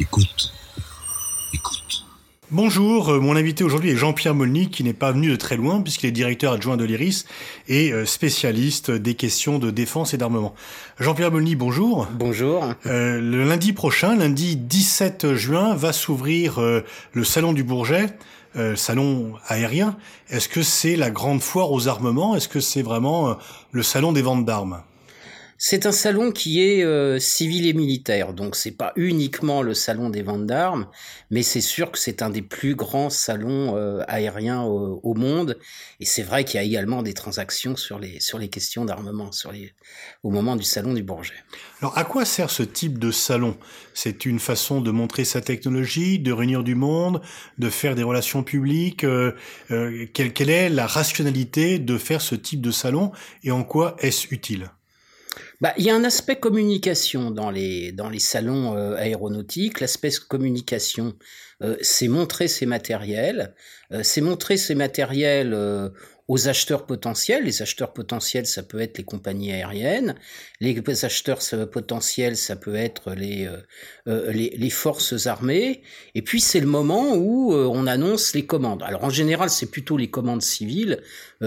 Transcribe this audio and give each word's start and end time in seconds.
Écoute. 0.00 0.52
Écoute. 1.54 2.06
Bonjour, 2.50 3.10
euh, 3.10 3.20
mon 3.20 3.36
invité 3.36 3.62
aujourd'hui 3.62 3.90
est 3.90 3.96
Jean-Pierre 3.96 4.34
Molny 4.34 4.70
qui 4.70 4.82
n'est 4.82 4.92
pas 4.92 5.12
venu 5.12 5.28
de 5.28 5.36
très 5.36 5.56
loin 5.56 5.82
puisqu'il 5.82 6.06
est 6.08 6.12
directeur 6.12 6.54
adjoint 6.54 6.76
de 6.76 6.84
l'IRIS 6.84 7.26
et 7.68 7.92
euh, 7.92 8.06
spécialiste 8.06 8.90
des 8.90 9.14
questions 9.14 9.58
de 9.58 9.70
défense 9.70 10.14
et 10.14 10.16
d'armement. 10.16 10.54
Jean-Pierre 10.98 11.30
Molny, 11.30 11.54
bonjour. 11.54 12.08
Bonjour. 12.14 12.64
Euh, 12.86 13.20
le 13.20 13.44
lundi 13.44 13.72
prochain, 13.72 14.16
lundi 14.16 14.56
17 14.56 15.34
juin, 15.34 15.74
va 15.74 15.92
s'ouvrir 15.92 16.60
euh, 16.60 16.82
le 17.12 17.22
Salon 17.22 17.52
du 17.52 17.62
Bourget, 17.62 18.06
euh, 18.56 18.74
salon 18.74 19.34
aérien. 19.46 19.96
Est-ce 20.28 20.48
que 20.48 20.62
c'est 20.62 20.96
la 20.96 21.10
grande 21.10 21.40
foire 21.40 21.70
aux 21.70 21.86
armements? 21.86 22.34
Est-ce 22.34 22.48
que 22.48 22.58
c'est 22.58 22.82
vraiment 22.82 23.28
euh, 23.28 23.34
le 23.70 23.84
salon 23.84 24.10
des 24.10 24.22
ventes 24.22 24.44
d'armes? 24.44 24.82
C'est 25.62 25.84
un 25.84 25.92
salon 25.92 26.32
qui 26.32 26.62
est 26.62 26.82
euh, 26.82 27.18
civil 27.18 27.66
et 27.66 27.74
militaire, 27.74 28.32
donc 28.32 28.56
c'est 28.56 28.70
pas 28.70 28.94
uniquement 28.96 29.60
le 29.60 29.74
salon 29.74 30.08
des 30.08 30.22
ventes 30.22 30.46
d'armes, 30.46 30.86
mais 31.30 31.42
c'est 31.42 31.60
sûr 31.60 31.92
que 31.92 31.98
c'est 31.98 32.22
un 32.22 32.30
des 32.30 32.40
plus 32.40 32.74
grands 32.74 33.10
salons 33.10 33.76
euh, 33.76 34.02
aériens 34.08 34.62
au, 34.62 35.00
au 35.02 35.12
monde. 35.12 35.58
Et 36.00 36.06
c'est 36.06 36.22
vrai 36.22 36.44
qu'il 36.46 36.58
y 36.58 36.62
a 36.62 36.66
également 36.66 37.02
des 37.02 37.12
transactions 37.12 37.76
sur 37.76 37.98
les 37.98 38.20
sur 38.20 38.38
les 38.38 38.48
questions 38.48 38.86
d'armement, 38.86 39.28
les 39.52 39.74
au 40.22 40.30
moment 40.30 40.56
du 40.56 40.64
salon 40.64 40.94
du 40.94 41.02
Bourget. 41.02 41.34
Alors, 41.82 41.98
à 41.98 42.04
quoi 42.04 42.24
sert 42.24 42.48
ce 42.48 42.62
type 42.62 42.98
de 42.98 43.10
salon? 43.10 43.58
C'est 43.92 44.24
une 44.24 44.38
façon 44.38 44.80
de 44.80 44.90
montrer 44.90 45.26
sa 45.26 45.42
technologie, 45.42 46.18
de 46.18 46.32
réunir 46.32 46.62
du 46.62 46.74
monde, 46.74 47.20
de 47.58 47.68
faire 47.68 47.94
des 47.94 48.02
relations 48.02 48.42
publiques. 48.42 49.04
euh, 49.04 49.32
euh, 49.70 50.06
quelle, 50.14 50.32
quelle 50.32 50.48
est 50.48 50.70
la 50.70 50.86
rationalité 50.86 51.78
de 51.78 51.98
faire 51.98 52.22
ce 52.22 52.34
type 52.34 52.62
de 52.62 52.70
salon 52.70 53.12
et 53.44 53.50
en 53.50 53.62
quoi 53.62 53.96
est-ce 53.98 54.26
utile? 54.30 54.70
Bah, 55.60 55.72
il 55.76 55.84
y 55.84 55.90
a 55.90 55.94
un 55.94 56.04
aspect 56.04 56.36
communication 56.36 57.30
dans 57.30 57.50
les, 57.50 57.92
dans 57.92 58.08
les 58.08 58.18
salons 58.18 58.76
euh, 58.76 58.96
aéronautiques. 58.96 59.80
L'aspect 59.80 60.10
communication, 60.28 61.14
euh, 61.62 61.76
c'est 61.82 62.08
montrer 62.08 62.48
ses 62.48 62.66
matériels, 62.66 63.54
euh, 63.92 64.02
c'est 64.02 64.20
montrer 64.20 64.56
ses 64.56 64.74
matériels 64.74 65.52
euh, 65.54 65.90
aux 66.30 66.46
acheteurs 66.46 66.86
potentiels. 66.86 67.42
Les 67.42 67.60
acheteurs 67.60 67.92
potentiels, 67.92 68.46
ça 68.46 68.62
peut 68.62 68.80
être 68.80 68.98
les 68.98 69.04
compagnies 69.04 69.52
aériennes. 69.52 70.14
Les 70.60 70.80
acheteurs 71.04 71.40
euh, 71.54 71.66
potentiels, 71.66 72.36
ça 72.36 72.54
peut 72.54 72.76
être 72.76 73.14
les, 73.14 73.46
euh, 73.46 73.56
euh, 74.06 74.30
les, 74.32 74.50
les 74.56 74.70
forces 74.70 75.26
armées. 75.26 75.82
Et 76.14 76.22
puis, 76.22 76.40
c'est 76.40 76.60
le 76.60 76.68
moment 76.68 77.16
où 77.16 77.52
euh, 77.52 77.66
on 77.68 77.84
annonce 77.88 78.32
les 78.32 78.46
commandes. 78.46 78.84
Alors, 78.84 79.02
en 79.02 79.10
général, 79.10 79.50
c'est 79.50 79.70
plutôt 79.72 79.96
les 79.96 80.08
commandes 80.08 80.42
civiles 80.42 81.02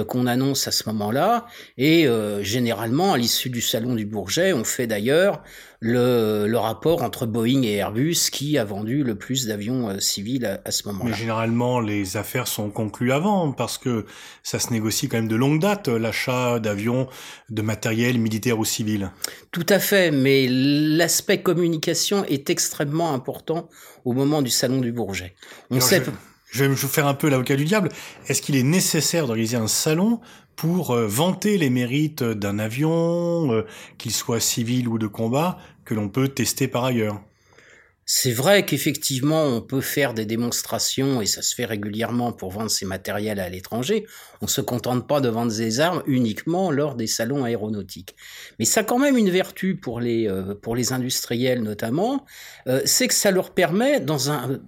qu'on 0.08 0.26
annonce 0.26 0.68
à 0.68 0.72
ce 0.72 0.90
moment-là. 0.90 1.46
Et 1.78 2.08
généralement, 2.42 3.14
à 3.14 3.18
l'issue 3.20 3.52
du 3.52 3.62
salon 3.62 3.94
du 3.94 4.08
Bourget, 4.08 4.52
on 4.52 4.64
fait 4.64 4.88
d'ailleurs 4.88 5.44
le, 5.82 6.48
le 6.48 6.58
rapport 6.58 7.04
entre 7.04 7.28
Boeing 7.28 7.62
et 7.62 7.76
Airbus 7.76 8.30
qui 8.32 8.58
a 8.58 8.64
vendu 8.66 9.04
le 9.04 9.16
plus 9.16 9.46
d'avions 9.46 10.00
civils 10.00 10.48
à, 10.48 10.62
à 10.66 10.72
ce 10.72 10.88
Mais 10.88 10.94
moment-là. 10.94 11.16
généralement, 11.16 11.80
les 11.80 12.18
affaires 12.18 12.48
sont 12.48 12.72
conclues 12.72 13.12
avant 13.12 13.52
parce 13.52 13.78
que 13.78 14.08
ça 14.42 14.58
se 14.58 14.73
négocie 14.74 15.08
quand 15.08 15.18
même 15.18 15.28
de 15.28 15.36
longue 15.36 15.60
date, 15.60 15.88
l'achat 15.88 16.60
d'avions, 16.60 17.08
de 17.50 17.62
matériel 17.62 18.20
militaire 18.20 18.60
ou 18.60 18.66
civil. 18.66 19.12
Tout 19.52 19.66
à 19.70 19.80
fait, 19.80 20.12
mais 20.12 20.48
l'aspect 20.50 21.42
communication 21.42 22.26
est 22.26 22.50
extrêmement 22.50 23.14
important 23.14 23.70
au 24.06 24.14
moment 24.14 24.42
du 24.42 24.50
salon 24.50 24.82
du 24.82 24.92
Bourget. 24.92 25.36
On 25.70 25.76
Alors, 25.76 25.88
sait. 25.88 26.04
je, 26.04 26.12
je 26.52 26.64
vais 26.64 26.70
me 26.70 26.76
faire 26.76 27.08
un 27.08 27.14
peu 27.14 27.30
l'avocat 27.30 27.56
du 27.56 27.66
diable. 27.66 27.90
Est-ce 28.28 28.42
qu'il 28.42 28.56
est 28.56 28.64
nécessaire 28.64 29.26
d'organiser 29.28 29.58
un 29.58 29.68
salon 29.68 30.20
pour 30.56 30.92
euh, 30.92 31.08
vanter 31.08 31.58
les 31.58 31.70
mérites 31.70 32.24
d'un 32.24 32.60
avion, 32.60 33.52
euh, 33.52 33.66
qu'il 33.98 34.12
soit 34.12 34.40
civil 34.40 34.88
ou 34.88 34.98
de 35.00 35.08
combat, 35.08 35.58
que 35.86 35.94
l'on 35.94 36.10
peut 36.10 36.28
tester 36.28 36.68
par 36.68 36.84
ailleurs? 36.84 37.22
C'est 38.06 38.34
vrai 38.34 38.66
qu'effectivement, 38.66 39.46
on 39.46 39.62
peut 39.62 39.80
faire 39.80 40.14
des 40.14 40.26
démonstrations, 40.26 41.22
et 41.22 41.26
ça 41.26 41.42
se 41.42 41.56
fait 41.56 41.64
régulièrement 41.64 42.34
pour 42.34 42.52
vendre 42.52 42.70
ses 42.70 42.86
matériels 42.86 43.40
à 43.40 43.48
l'étranger. 43.48 44.06
On 44.42 44.48
se 44.48 44.60
contente 44.60 45.08
pas 45.08 45.22
de 45.22 45.30
vendre 45.30 45.56
des 45.56 45.80
armes 45.80 46.04
uniquement 46.06 46.70
lors 46.70 46.96
des 46.96 47.08
salons 47.08 47.46
aéronautiques. 47.46 48.16
Mais 48.60 48.66
ça 48.66 48.82
a 48.82 48.84
quand 48.84 49.00
même 49.00 49.18
une 49.18 49.30
vertu 49.30 49.78
pour 49.78 50.02
les, 50.02 50.28
euh, 50.28 50.54
pour 50.54 50.76
les 50.76 50.92
industriels 50.92 51.64
notamment, 51.64 52.26
euh, 52.68 52.82
c'est 52.84 53.08
que 53.08 53.14
ça 53.14 53.32
leur 53.32 53.52
permet, 53.52 54.02
dans 54.02 54.30
un 54.30 54.60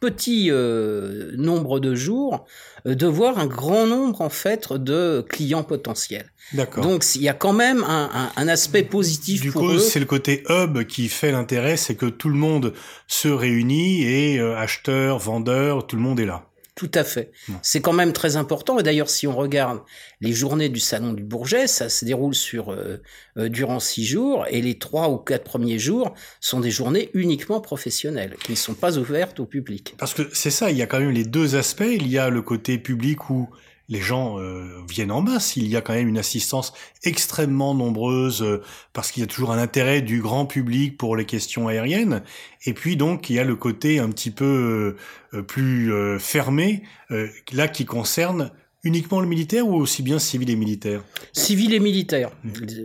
petit 0.00 0.48
euh, 0.50 1.32
nombre 1.36 1.80
de 1.80 1.94
jours, 1.94 2.44
euh, 2.86 2.94
de 2.94 3.06
voir 3.06 3.38
un 3.38 3.46
grand 3.46 3.86
nombre 3.86 4.20
en 4.20 4.28
fait 4.28 4.72
de 4.72 5.24
clients 5.28 5.62
potentiels. 5.64 6.30
D'accord. 6.52 6.84
Donc 6.84 7.04
il 7.16 7.22
y 7.22 7.28
a 7.28 7.34
quand 7.34 7.52
même 7.52 7.82
un, 7.84 8.08
un, 8.12 8.30
un 8.40 8.48
aspect 8.48 8.82
positif 8.84 9.40
Du 9.40 9.50
pour 9.50 9.62
coup, 9.62 9.72
eux. 9.72 9.78
c'est 9.78 9.98
le 10.00 10.06
côté 10.06 10.44
hub 10.48 10.84
qui 10.84 11.08
fait 11.08 11.32
l'intérêt, 11.32 11.76
c'est 11.76 11.96
que 11.96 12.06
tout 12.06 12.28
le 12.28 12.36
monde 12.36 12.72
se 13.08 13.28
réunit 13.28 14.02
et 14.04 14.38
euh, 14.38 14.56
acheteurs, 14.56 15.18
vendeurs, 15.18 15.86
tout 15.86 15.96
le 15.96 16.02
monde 16.02 16.20
est 16.20 16.26
là. 16.26 16.46
Tout 16.76 16.90
à 16.92 17.04
fait. 17.04 17.32
C'est 17.62 17.80
quand 17.80 17.94
même 17.94 18.12
très 18.12 18.36
important. 18.36 18.78
Et 18.78 18.82
d'ailleurs, 18.82 19.08
si 19.08 19.26
on 19.26 19.34
regarde 19.34 19.80
les 20.20 20.34
journées 20.34 20.68
du 20.68 20.78
Salon 20.78 21.14
du 21.14 21.24
Bourget, 21.24 21.66
ça 21.68 21.88
se 21.88 22.04
déroule 22.04 22.34
sur 22.34 22.70
euh, 22.70 23.02
euh, 23.38 23.48
durant 23.48 23.80
six 23.80 24.04
jours, 24.04 24.44
et 24.50 24.60
les 24.60 24.78
trois 24.78 25.08
ou 25.08 25.16
quatre 25.16 25.44
premiers 25.44 25.78
jours 25.78 26.12
sont 26.38 26.60
des 26.60 26.70
journées 26.70 27.08
uniquement 27.14 27.62
professionnelles, 27.62 28.36
qui 28.44 28.52
ne 28.52 28.56
sont 28.56 28.74
pas 28.74 28.98
ouvertes 28.98 29.40
au 29.40 29.46
public. 29.46 29.94
Parce 29.96 30.12
que 30.12 30.28
c'est 30.34 30.50
ça, 30.50 30.70
il 30.70 30.76
y 30.76 30.82
a 30.82 30.86
quand 30.86 31.00
même 31.00 31.12
les 31.12 31.24
deux 31.24 31.56
aspects. 31.56 31.88
Il 31.90 32.08
y 32.08 32.18
a 32.18 32.28
le 32.28 32.42
côté 32.42 32.76
public 32.76 33.30
où 33.30 33.48
les 33.88 34.00
gens 34.00 34.38
euh, 34.40 34.64
viennent 34.88 35.12
en 35.12 35.22
masse. 35.22 35.56
Il 35.56 35.68
y 35.68 35.76
a 35.76 35.80
quand 35.80 35.94
même 35.94 36.08
une 36.08 36.18
assistance 36.18 36.72
extrêmement 37.04 37.74
nombreuse 37.74 38.42
euh, 38.42 38.62
parce 38.92 39.12
qu'il 39.12 39.20
y 39.20 39.24
a 39.24 39.26
toujours 39.28 39.52
un 39.52 39.58
intérêt 39.58 40.02
du 40.02 40.20
grand 40.20 40.44
public 40.46 40.98
pour 40.98 41.16
les 41.16 41.24
questions 41.24 41.68
aériennes. 41.68 42.22
Et 42.64 42.72
puis 42.74 42.96
donc 42.96 43.30
il 43.30 43.36
y 43.36 43.38
a 43.38 43.44
le 43.44 43.54
côté 43.56 43.98
un 44.00 44.10
petit 44.10 44.30
peu 44.32 44.96
euh, 45.34 45.42
plus 45.42 45.92
euh, 45.92 46.18
fermé, 46.18 46.82
euh, 47.10 47.28
là 47.52 47.68
qui 47.68 47.84
concerne 47.84 48.50
uniquement 48.82 49.20
le 49.20 49.26
militaire 49.26 49.66
ou 49.66 49.74
aussi 49.74 50.02
bien 50.02 50.20
civil 50.20 50.48
et 50.48 50.54
militaire? 50.54 51.02
Civil 51.32 51.74
et 51.74 51.80
militaire. 51.80 52.30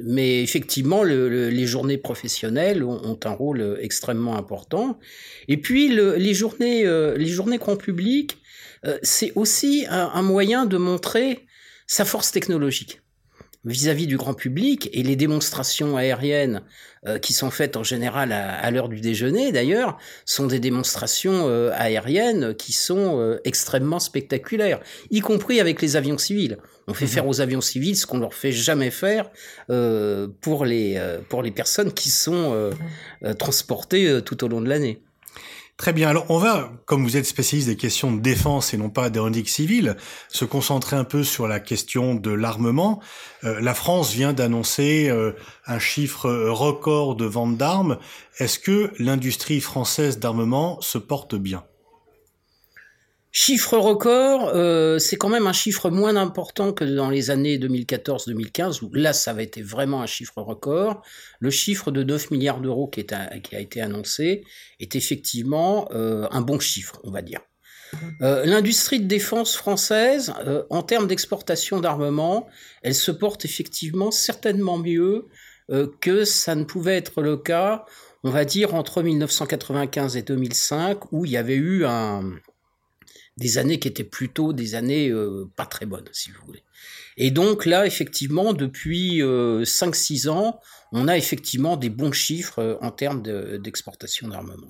Mais 0.05 0.41
effectivement, 0.41 1.03
le- 1.03 1.29
le- 1.29 1.49
les 1.49 1.67
journées 1.67 1.99
professionnelles 1.99 2.83
ont, 2.83 2.99
ont 3.03 3.19
un 3.23 3.29
rôle 3.31 3.61
euh, 3.61 3.77
extrêmement 3.81 4.35
important. 4.35 4.97
Et 5.47 5.57
puis, 5.57 5.89
le- 5.89 6.15
les, 6.15 6.33
journées, 6.33 6.87
euh, 6.87 7.15
les 7.17 7.27
journées 7.27 7.59
grand 7.59 7.75
public, 7.75 8.37
euh, 8.85 8.97
c'est 9.03 9.31
aussi 9.35 9.85
un, 9.89 10.11
un 10.13 10.21
moyen 10.21 10.65
de 10.65 10.77
montrer 10.77 11.45
sa 11.87 12.05
force 12.05 12.31
technologique 12.31 13.01
vis-à-vis 13.63 14.07
du 14.07 14.17
grand 14.17 14.33
public 14.33 14.89
et 14.91 15.03
les 15.03 15.15
démonstrations 15.15 15.95
aériennes 15.95 16.63
euh, 17.05 17.19
qui 17.19 17.31
sont 17.31 17.51
faites 17.51 17.77
en 17.77 17.83
général 17.83 18.31
à, 18.31 18.55
à 18.55 18.71
l'heure 18.71 18.89
du 18.89 19.01
déjeuner 19.01 19.51
d'ailleurs 19.51 19.99
sont 20.25 20.47
des 20.47 20.59
démonstrations 20.59 21.47
euh, 21.47 21.69
aériennes 21.75 22.55
qui 22.55 22.73
sont 22.73 23.19
euh, 23.19 23.39
extrêmement 23.43 23.99
spectaculaires 23.99 24.79
y 25.11 25.19
compris 25.19 25.59
avec 25.59 25.79
les 25.83 25.95
avions 25.95 26.17
civils. 26.17 26.57
On 26.87 26.95
fait 26.95 27.05
Mhm. 27.05 27.11
faire 27.11 27.27
aux 27.27 27.39
avions 27.39 27.61
civils 27.61 27.95
ce 27.95 28.07
qu'on 28.07 28.17
leur 28.17 28.33
fait 28.33 28.51
jamais 28.51 28.89
faire 28.89 29.29
euh, 29.69 30.27
pour 30.41 30.65
les 30.65 30.95
euh, 30.97 31.19
pour 31.29 31.43
les 31.43 31.51
personnes 31.51 31.93
qui 31.93 32.09
sont 32.09 32.53
euh, 32.55 32.71
euh, 33.23 33.35
transportées 33.35 34.07
euh, 34.09 34.21
tout 34.21 34.43
au 34.43 34.47
long 34.47 34.61
de 34.61 34.69
l'année 34.69 35.03
Très 35.81 35.93
bien. 35.93 36.09
Alors, 36.09 36.27
on 36.29 36.37
va, 36.37 36.71
comme 36.85 37.01
vous 37.01 37.17
êtes 37.17 37.25
spécialiste 37.25 37.67
des 37.67 37.75
questions 37.75 38.11
de 38.11 38.21
défense 38.21 38.71
et 38.71 38.77
non 38.77 38.91
pas 38.91 39.09
d'aéronautique 39.09 39.49
civile, 39.49 39.97
se 40.29 40.45
concentrer 40.45 40.95
un 40.95 41.03
peu 41.03 41.23
sur 41.23 41.47
la 41.47 41.59
question 41.59 42.13
de 42.13 42.29
l'armement. 42.29 43.01
Euh, 43.45 43.59
la 43.59 43.73
France 43.73 44.13
vient 44.13 44.31
d'annoncer 44.31 45.09
euh, 45.09 45.31
un 45.65 45.79
chiffre 45.79 46.29
record 46.49 47.15
de 47.15 47.25
vente 47.25 47.57
d'armes. 47.57 47.97
Est-ce 48.37 48.59
que 48.59 48.91
l'industrie 48.99 49.59
française 49.59 50.19
d'armement 50.19 50.79
se 50.81 50.99
porte 50.99 51.33
bien? 51.33 51.63
Chiffre 53.33 53.77
record, 53.77 54.51
euh, 54.53 54.99
c'est 54.99 55.15
quand 55.15 55.29
même 55.29 55.47
un 55.47 55.53
chiffre 55.53 55.89
moins 55.89 56.17
important 56.17 56.73
que 56.73 56.83
dans 56.83 57.09
les 57.09 57.29
années 57.29 57.57
2014-2015, 57.57 58.83
où 58.83 58.93
là, 58.93 59.13
ça 59.13 59.31
avait 59.31 59.45
été 59.45 59.61
vraiment 59.61 60.01
un 60.01 60.05
chiffre 60.05 60.41
record. 60.41 61.01
Le 61.39 61.49
chiffre 61.49 61.91
de 61.91 62.03
9 62.03 62.31
milliards 62.31 62.59
d'euros 62.59 62.87
qui, 62.87 63.05
qui 63.05 63.55
a 63.55 63.59
été 63.59 63.81
annoncé 63.81 64.43
est 64.81 64.95
effectivement 64.95 65.87
euh, 65.93 66.27
un 66.31 66.41
bon 66.41 66.59
chiffre, 66.59 66.99
on 67.03 67.11
va 67.11 67.21
dire. 67.21 67.39
Euh, 68.21 68.45
L'industrie 68.45 68.99
de 68.99 69.07
défense 69.07 69.55
française, 69.55 70.33
euh, 70.45 70.63
en 70.69 70.83
termes 70.83 71.07
d'exportation 71.07 71.79
d'armement, 71.79 72.47
elle 72.83 72.95
se 72.95 73.11
porte 73.11 73.45
effectivement 73.45 74.11
certainement 74.11 74.77
mieux 74.77 75.27
euh, 75.69 75.87
que 75.99 76.25
ça 76.25 76.55
ne 76.55 76.63
pouvait 76.63 76.97
être 76.97 77.21
le 77.21 77.37
cas, 77.37 77.85
on 78.23 78.29
va 78.29 78.45
dire, 78.45 78.75
entre 78.75 79.01
1995 79.01 80.17
et 80.17 80.21
2005, 80.21 81.11
où 81.11 81.25
il 81.25 81.31
y 81.31 81.37
avait 81.37 81.55
eu 81.55 81.85
un 81.85 82.23
des 83.41 83.57
années 83.57 83.79
qui 83.79 83.87
étaient 83.87 84.05
plutôt 84.05 84.53
des 84.53 84.75
années 84.75 85.09
euh, 85.09 85.49
pas 85.55 85.65
très 85.65 85.85
bonnes, 85.85 86.07
si 86.13 86.31
vous 86.31 86.39
voulez. 86.45 86.63
Et 87.17 87.31
donc 87.31 87.65
là, 87.65 87.85
effectivement, 87.85 88.53
depuis 88.53 89.21
euh, 89.21 89.63
5-6 89.65 90.29
ans, 90.29 90.59
on 90.93 91.07
a 91.07 91.17
effectivement 91.17 91.75
des 91.75 91.89
bons 91.89 92.13
chiffres 92.13 92.59
euh, 92.59 92.75
en 92.81 92.91
termes 92.91 93.21
de- 93.21 93.57
d'exportation 93.57 94.27
d'armement. 94.29 94.69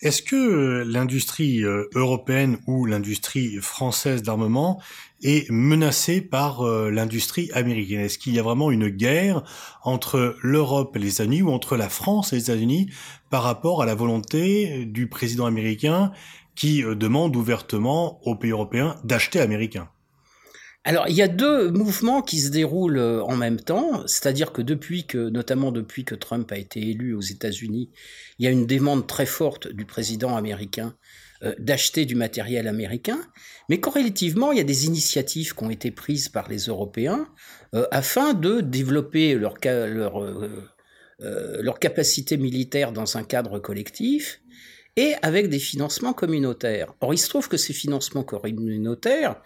Est-ce 0.00 0.22
que 0.22 0.82
l'industrie 0.86 1.62
européenne 1.94 2.58
ou 2.66 2.84
l'industrie 2.84 3.58
française 3.60 4.22
d'armement 4.22 4.82
est 5.22 5.48
menacée 5.50 6.20
par 6.20 6.64
l'industrie 6.90 7.48
américaine? 7.54 8.00
Est-ce 8.00 8.18
qu'il 8.18 8.34
y 8.34 8.40
a 8.40 8.42
vraiment 8.42 8.72
une 8.72 8.88
guerre 8.88 9.44
entre 9.84 10.36
l'Europe 10.42 10.96
et 10.96 10.98
les 10.98 11.14
États-Unis 11.14 11.42
ou 11.42 11.50
entre 11.50 11.76
la 11.76 11.88
France 11.88 12.32
et 12.32 12.36
les 12.36 12.42
États-Unis 12.42 12.90
par 13.30 13.44
rapport 13.44 13.80
à 13.82 13.86
la 13.86 13.94
volonté 13.94 14.84
du 14.84 15.06
président 15.06 15.46
américain 15.46 16.10
qui 16.54 16.82
demande 16.82 17.34
ouvertement 17.36 18.20
aux 18.26 18.36
pays 18.36 18.50
européens 18.50 18.96
d'acheter 19.04 19.40
américain. 19.40 19.88
Alors, 20.84 21.08
il 21.08 21.14
y 21.14 21.22
a 21.22 21.28
deux 21.28 21.70
mouvements 21.70 22.22
qui 22.22 22.40
se 22.40 22.50
déroulent 22.50 22.98
euh, 22.98 23.22
en 23.22 23.36
même 23.36 23.60
temps, 23.60 24.04
c'est-à-dire 24.06 24.52
que 24.52 24.62
depuis 24.62 25.06
que, 25.06 25.28
notamment 25.28 25.70
depuis 25.70 26.04
que 26.04 26.16
Trump 26.16 26.50
a 26.50 26.58
été 26.58 26.80
élu 26.80 27.14
aux 27.14 27.20
États-Unis, 27.20 27.90
il 28.38 28.44
y 28.44 28.48
a 28.48 28.50
une 28.50 28.66
demande 28.66 29.06
très 29.06 29.26
forte 29.26 29.68
du 29.68 29.84
président 29.84 30.36
américain 30.36 30.96
euh, 31.44 31.54
d'acheter 31.60 32.04
du 32.04 32.16
matériel 32.16 32.66
américain, 32.66 33.20
mais 33.68 33.78
corrélativement, 33.78 34.50
il 34.50 34.58
y 34.58 34.60
a 34.60 34.64
des 34.64 34.86
initiatives 34.86 35.54
qui 35.54 35.62
ont 35.62 35.70
été 35.70 35.92
prises 35.92 36.28
par 36.28 36.48
les 36.48 36.66
Européens 36.66 37.28
euh, 37.76 37.86
afin 37.92 38.34
de 38.34 38.60
développer 38.60 39.34
leur, 39.34 39.54
leur, 39.62 40.20
leur 41.20 41.78
capacité 41.78 42.36
militaire 42.36 42.90
dans 42.90 43.16
un 43.16 43.22
cadre 43.22 43.60
collectif 43.60 44.41
et 44.96 45.14
avec 45.22 45.48
des 45.48 45.58
financements 45.58 46.12
communautaires. 46.12 46.94
Or, 47.00 47.14
il 47.14 47.18
se 47.18 47.28
trouve 47.28 47.48
que 47.48 47.56
ces 47.56 47.72
financements 47.72 48.24
communautaires 48.24 49.40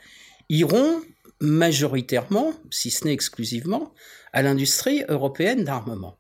iront 0.49 1.01
majoritairement, 1.41 2.53
si 2.71 2.91
ce 2.91 3.05
n'est 3.05 3.13
exclusivement, 3.13 3.93
à 4.33 4.43
l'industrie 4.43 5.03
européenne 5.09 5.65
d'armement. 5.65 6.19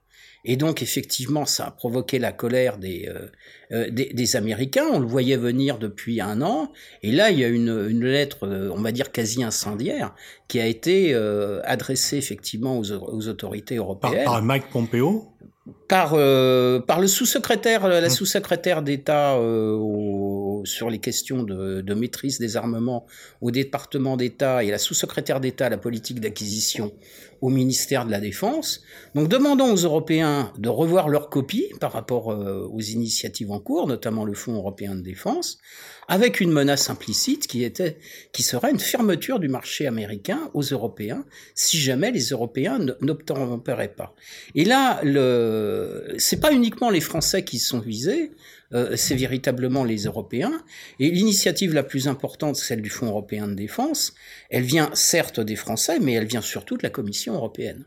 Et 0.48 0.56
donc, 0.56 0.80
effectivement, 0.80 1.44
ça 1.44 1.66
a 1.66 1.70
provoqué 1.72 2.20
la 2.20 2.30
colère 2.30 2.78
des, 2.78 3.08
euh, 3.08 3.26
euh, 3.72 3.90
des, 3.90 4.36
Américains. 4.36 4.86
On 4.92 5.00
le 5.00 5.06
voyait 5.06 5.36
venir 5.36 5.76
depuis 5.78 6.20
un 6.20 6.40
an. 6.40 6.70
Et 7.02 7.10
là, 7.10 7.32
il 7.32 7.40
y 7.40 7.44
a 7.44 7.48
une, 7.48 7.88
une 7.90 8.04
lettre, 8.04 8.46
euh, 8.46 8.70
on 8.72 8.80
va 8.80 8.92
dire 8.92 9.10
quasi 9.10 9.42
incendiaire, 9.42 10.14
qui 10.46 10.60
a 10.60 10.66
été 10.66 11.14
adressée 11.64 12.16
effectivement 12.16 12.78
aux, 12.78 12.92
aux 12.92 13.26
autorités 13.26 13.76
européennes. 13.76 14.24
Par, 14.24 14.34
par 14.34 14.42
Mike 14.42 14.70
Pompeo? 14.70 15.32
Par, 15.88 16.10
par 16.86 17.00
le 17.00 17.06
sous-secrétaire, 17.06 17.86
la 17.88 18.06
mmh. 18.06 18.10
sous-secrétaire 18.10 18.82
d'État 18.82 19.36
sur 20.64 20.90
les 20.90 20.98
questions 20.98 21.42
de, 21.42 21.94
maîtrise 21.94 22.38
des 22.38 22.56
armements 22.56 23.06
au 23.40 23.50
département 23.50 24.16
d'État 24.16 24.64
et 24.64 24.70
la 24.70 24.78
sous-secrétaire 24.78 25.40
d'État 25.40 25.66
à 25.66 25.70
la 25.70 25.78
politique 25.78 26.20
d'acquisition 26.20 26.92
au 27.40 27.48
ministère 27.48 28.06
de 28.06 28.10
la 28.10 28.20
Défense. 28.20 28.82
Donc 29.14 29.28
demandons 29.28 29.72
aux 29.72 29.76
Européens 29.76 30.52
de 30.58 30.68
revoir 30.68 31.08
leur 31.08 31.28
copie 31.28 31.66
par 31.80 31.92
rapport 31.92 32.32
euh, 32.32 32.68
aux 32.72 32.80
initiatives 32.80 33.50
en 33.50 33.60
cours, 33.60 33.86
notamment 33.86 34.24
le 34.24 34.34
Fonds 34.34 34.54
européen 34.54 34.94
de 34.94 35.02
défense, 35.02 35.58
avec 36.08 36.40
une 36.40 36.52
menace 36.52 36.88
implicite 36.88 37.46
qui 37.46 37.64
était, 37.64 37.98
qui 38.32 38.42
serait 38.42 38.70
une 38.70 38.78
fermeture 38.78 39.38
du 39.38 39.48
marché 39.48 39.86
américain 39.86 40.50
aux 40.54 40.62
Européens 40.62 41.24
si 41.54 41.78
jamais 41.78 42.10
les 42.10 42.28
Européens 42.28 42.78
n'obtempéraient 43.00 43.94
pas. 43.94 44.14
Et 44.54 44.64
là, 44.64 45.00
le, 45.02 46.14
c'est 46.18 46.40
pas 46.40 46.52
uniquement 46.52 46.90
les 46.90 47.00
Français 47.00 47.44
qui 47.44 47.58
sont 47.58 47.80
visés, 47.80 48.32
euh, 48.72 48.96
c'est 48.96 49.14
véritablement 49.14 49.84
les 49.84 50.04
Européens. 50.04 50.52
Et 50.98 51.10
l'initiative 51.10 51.74
la 51.74 51.82
plus 51.82 52.08
importante, 52.08 52.56
celle 52.56 52.82
du 52.82 52.90
Fonds 52.90 53.06
européen 53.06 53.48
de 53.48 53.54
défense, 53.54 54.14
elle 54.50 54.64
vient 54.64 54.90
certes 54.94 55.40
des 55.40 55.56
Français, 55.56 55.98
mais 56.00 56.12
elle 56.12 56.26
vient 56.26 56.40
surtout 56.40 56.76
de 56.76 56.82
la 56.82 56.90
Commission 56.90 57.34
européenne. 57.34 57.84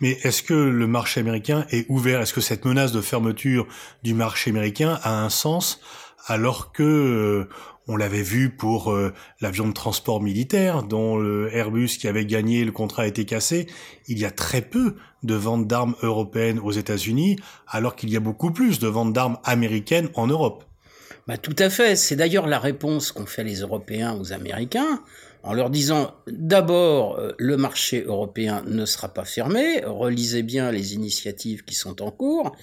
Mais 0.00 0.16
est-ce 0.22 0.42
que 0.42 0.54
le 0.54 0.86
marché 0.86 1.20
américain 1.20 1.66
est 1.70 1.86
ouvert? 1.88 2.20
Est-ce 2.20 2.32
que 2.32 2.40
cette 2.40 2.64
menace 2.64 2.92
de 2.92 3.00
fermeture 3.00 3.66
du 4.02 4.14
marché 4.14 4.50
américain 4.50 4.98
a 5.02 5.24
un 5.24 5.30
sens? 5.30 5.80
Alors 6.28 6.72
que 6.72 6.82
euh, 6.82 7.48
on 7.88 7.96
l'avait 7.96 8.22
vu 8.22 8.50
pour 8.50 8.92
euh, 8.92 9.12
l'avion 9.40 9.66
de 9.66 9.72
transport 9.72 10.22
militaire 10.22 10.82
dont 10.82 11.16
le 11.16 11.54
Airbus 11.54 11.88
qui 11.98 12.06
avait 12.06 12.26
gagné 12.26 12.64
le 12.64 12.72
contrat 12.72 13.02
a 13.02 13.06
été 13.06 13.24
cassé. 13.24 13.66
Il 14.06 14.18
y 14.18 14.24
a 14.24 14.30
très 14.30 14.60
peu 14.60 14.94
de 15.22 15.34
ventes 15.34 15.66
d'armes 15.66 15.96
européennes 16.02 16.60
aux 16.60 16.70
États-Unis, 16.70 17.36
alors 17.66 17.96
qu'il 17.96 18.10
y 18.10 18.16
a 18.16 18.20
beaucoup 18.20 18.52
plus 18.52 18.78
de 18.78 18.86
ventes 18.86 19.12
d'armes 19.12 19.38
américaines 19.42 20.10
en 20.14 20.26
Europe. 20.26 20.64
Bah, 21.26 21.38
tout 21.38 21.56
à 21.58 21.70
fait. 21.70 21.96
C'est 21.96 22.16
d'ailleurs 22.16 22.46
la 22.46 22.58
réponse 22.58 23.10
qu'ont 23.10 23.26
fait 23.26 23.44
les 23.44 23.60
Européens 23.60 24.16
aux 24.20 24.32
Américains 24.32 25.02
en 25.42 25.54
leur 25.54 25.70
disant 25.70 26.14
d'abord 26.26 27.18
euh, 27.18 27.32
le 27.38 27.56
marché 27.56 28.02
européen 28.02 28.62
ne 28.66 28.84
sera 28.84 29.08
pas 29.08 29.24
fermé, 29.24 29.82
relisez 29.84 30.42
bien 30.42 30.70
les 30.72 30.94
initiatives 30.94 31.64
qui 31.64 31.74
sont 31.74 32.02
en 32.02 32.10
cours, 32.10 32.56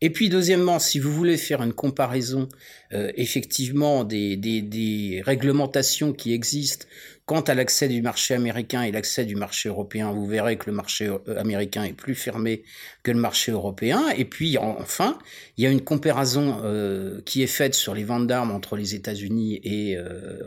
et 0.00 0.10
puis 0.10 0.28
deuxièmement, 0.28 0.78
si 0.78 0.98
vous 0.98 1.12
voulez 1.12 1.36
faire 1.36 1.62
une 1.62 1.72
comparaison 1.72 2.48
euh, 2.92 3.12
effectivement 3.16 4.04
des, 4.04 4.36
des, 4.36 4.62
des, 4.62 5.22
réglementations 5.24 6.12
qui 6.12 6.32
existent 6.32 6.86
quant 7.30 7.42
à 7.42 7.54
l'accès 7.54 7.86
du 7.86 8.02
marché 8.02 8.34
américain 8.34 8.82
et 8.82 8.90
l'accès 8.90 9.24
du 9.24 9.36
marché 9.36 9.68
européen, 9.68 10.10
vous 10.10 10.26
verrez 10.26 10.56
que 10.56 10.68
le 10.68 10.74
marché 10.74 11.06
euh, 11.06 11.38
américain 11.38 11.84
est 11.84 11.92
plus 11.92 12.16
fermé 12.16 12.64
que 13.04 13.12
le 13.12 13.20
marché 13.20 13.52
européen. 13.52 14.02
Et 14.16 14.24
puis 14.24 14.58
enfin, 14.58 15.16
il 15.56 15.62
y 15.62 15.66
a 15.68 15.70
une 15.70 15.82
comparaison 15.82 16.60
euh, 16.64 17.20
qui 17.24 17.44
est 17.44 17.46
faite 17.46 17.74
sur 17.74 17.94
les 17.94 18.02
ventes 18.02 18.26
d'armes 18.26 18.50
entre 18.50 18.74
les 18.74 18.96
États-Unis 18.96 19.60
et, 19.62 19.96
euh, 19.96 20.40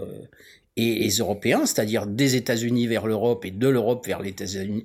et 0.75 0.95
les 0.95 1.17
Européens, 1.19 1.65
c'est-à-dire 1.65 2.05
des 2.05 2.35
États-Unis 2.35 2.87
vers 2.87 3.07
l'Europe 3.07 3.45
et 3.45 3.51
de 3.51 3.69
l'Europe 3.69 4.05
vers, 4.05 4.21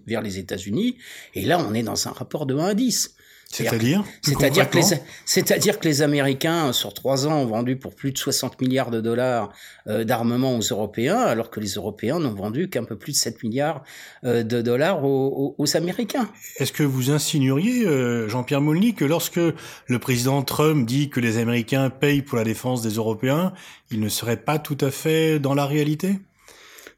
vers 0.07 0.23
les 0.23 0.39
États-Unis. 0.39 0.99
Et 1.35 1.47
là, 1.47 1.59
on 1.59 1.75
est 1.75 1.83
dans 1.83 2.07
un 2.07 2.13
rapport 2.13 2.47
de 2.47 2.55
1 2.55 2.65
à 2.65 2.75
10. 2.75 3.17
C'est-à-dire 3.51 4.05
C'est-à-dire 4.21 4.69
que, 4.69 4.77
les, 4.77 5.01
c'est-à-dire 5.25 5.79
que 5.79 5.89
les 5.89 6.03
Américains, 6.03 6.73
sur 6.75 6.93
trois 6.93 7.27
ans, 7.27 7.33
ont 7.33 7.47
vendu 7.47 7.77
pour 7.77 7.95
plus 7.95 8.13
de 8.13 8.19
60 8.19 8.61
milliards 8.61 8.91
de 8.91 9.01
dollars 9.01 9.51
euh, 9.87 10.05
d'armement 10.05 10.55
aux 10.55 10.61
Européens, 10.61 11.17
alors 11.17 11.49
que 11.49 11.59
les 11.59 11.73
Européens 11.73 12.19
n'ont 12.19 12.35
vendu 12.35 12.69
qu'un 12.69 12.85
peu 12.85 12.97
plus 12.97 13.13
de 13.13 13.17
7 13.17 13.43
milliards 13.43 13.83
euh, 14.25 14.43
de 14.43 14.61
dollars 14.61 15.03
aux, 15.03 15.55
aux, 15.57 15.77
Américains. 15.77 16.29
Est-ce 16.59 16.73
que 16.73 16.83
vous 16.83 17.11
insinueriez, 17.11 17.87
euh, 17.87 18.29
Jean-Pierre 18.29 18.61
Molny, 18.61 18.95
que 18.95 19.07
lorsque 19.07 19.41
le 19.41 19.99
président 19.99 20.43
Trump 20.43 20.87
dit 20.87 21.09
que 21.09 21.21
les 21.21 21.39
Américains 21.39 21.89
payent 21.89 22.23
pour 22.23 22.37
la 22.37 22.45
défense 22.45 22.83
des 22.83 22.95
Européens, 22.95 23.55
il 23.91 24.01
ne 24.01 24.11
serait 24.11 24.37
pas 24.37 24.59
tout 24.59 24.79
à 24.83 24.91
fait 24.91 25.39
dans 25.39 25.55
la 25.55 25.65
réalité? 25.65 26.21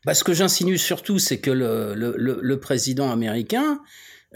Bah, 0.05 0.14
Ce 0.14 0.25
que 0.25 0.32
j'insinue 0.32 0.79
surtout, 0.79 1.20
c'est 1.20 1.38
que 1.38 1.50
le, 1.50 1.94
le, 1.94 2.14
le, 2.17 2.41
le 2.43 2.61
président 2.61 3.11
américain 3.12 3.81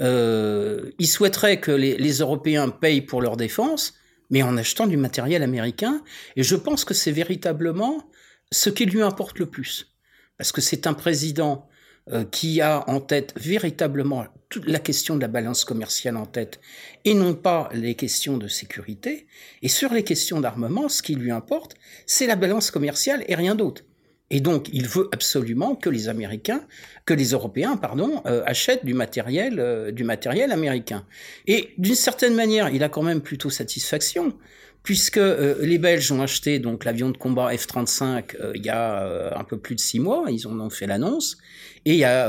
euh, 0.00 0.90
il 0.98 1.06
souhaiterait 1.06 1.60
que 1.60 1.70
les, 1.70 1.96
les, 1.96 2.18
Européens 2.18 2.68
payent 2.68 3.02
pour 3.02 3.22
leur 3.22 3.36
défense, 3.36 3.94
mais 4.30 4.42
en 4.42 4.56
achetant 4.56 4.86
du 4.86 4.96
matériel 4.96 5.42
américain. 5.42 6.02
Et 6.36 6.42
je 6.42 6.56
pense 6.56 6.84
que 6.84 6.94
c'est 6.94 7.12
véritablement 7.12 8.08
ce 8.50 8.70
qui 8.70 8.86
lui 8.86 9.02
importe 9.02 9.38
le 9.38 9.46
plus. 9.46 9.94
Parce 10.36 10.52
que 10.52 10.60
c'est 10.60 10.86
un 10.86 10.94
président 10.94 11.68
euh, 12.12 12.24
qui 12.24 12.60
a 12.60 12.88
en 12.90 13.00
tête 13.00 13.32
véritablement 13.36 14.26
toute 14.50 14.66
la 14.66 14.78
question 14.78 15.16
de 15.16 15.22
la 15.22 15.28
balance 15.28 15.64
commerciale 15.64 16.18
en 16.18 16.26
tête, 16.26 16.60
et 17.04 17.14
non 17.14 17.34
pas 17.34 17.70
les 17.72 17.94
questions 17.94 18.36
de 18.36 18.46
sécurité. 18.46 19.26
Et 19.62 19.68
sur 19.68 19.92
les 19.92 20.04
questions 20.04 20.40
d'armement, 20.40 20.88
ce 20.88 21.02
qui 21.02 21.14
lui 21.14 21.30
importe, 21.30 21.76
c'est 22.06 22.26
la 22.26 22.36
balance 22.36 22.70
commerciale 22.70 23.24
et 23.26 23.34
rien 23.34 23.54
d'autre. 23.54 23.84
Et 24.30 24.40
donc, 24.40 24.68
il 24.72 24.88
veut 24.88 25.08
absolument 25.12 25.74
que 25.76 25.90
les 25.90 26.08
Américains, 26.08 26.62
que 27.04 27.12
les 27.12 27.30
Européens, 27.30 27.76
pardon, 27.76 28.22
euh, 28.26 28.42
achètent 28.46 28.84
du 28.84 28.94
matériel, 28.94 29.60
euh, 29.60 29.92
du 29.92 30.02
matériel 30.02 30.50
américain. 30.50 31.04
Et 31.46 31.74
d'une 31.76 31.94
certaine 31.94 32.34
manière, 32.34 32.70
il 32.70 32.82
a 32.82 32.88
quand 32.88 33.02
même 33.02 33.20
plutôt 33.20 33.50
satisfaction, 33.50 34.34
puisque 34.82 35.18
euh, 35.18 35.56
les 35.60 35.76
Belges 35.76 36.10
ont 36.10 36.22
acheté 36.22 36.58
donc 36.58 36.84
l'avion 36.84 37.10
de 37.10 37.18
combat 37.18 37.54
F-35 37.54 38.36
il 38.54 38.64
y 38.64 38.70
a 38.70 39.38
un 39.38 39.44
peu 39.44 39.58
plus 39.58 39.74
de 39.74 39.80
six 39.80 40.00
mois, 40.00 40.24
ils 40.30 40.46
en 40.46 40.58
ont 40.58 40.70
fait 40.70 40.86
l'annonce, 40.86 41.36
et 41.84 41.92
il 41.92 41.98
y 41.98 42.04
a 42.04 42.28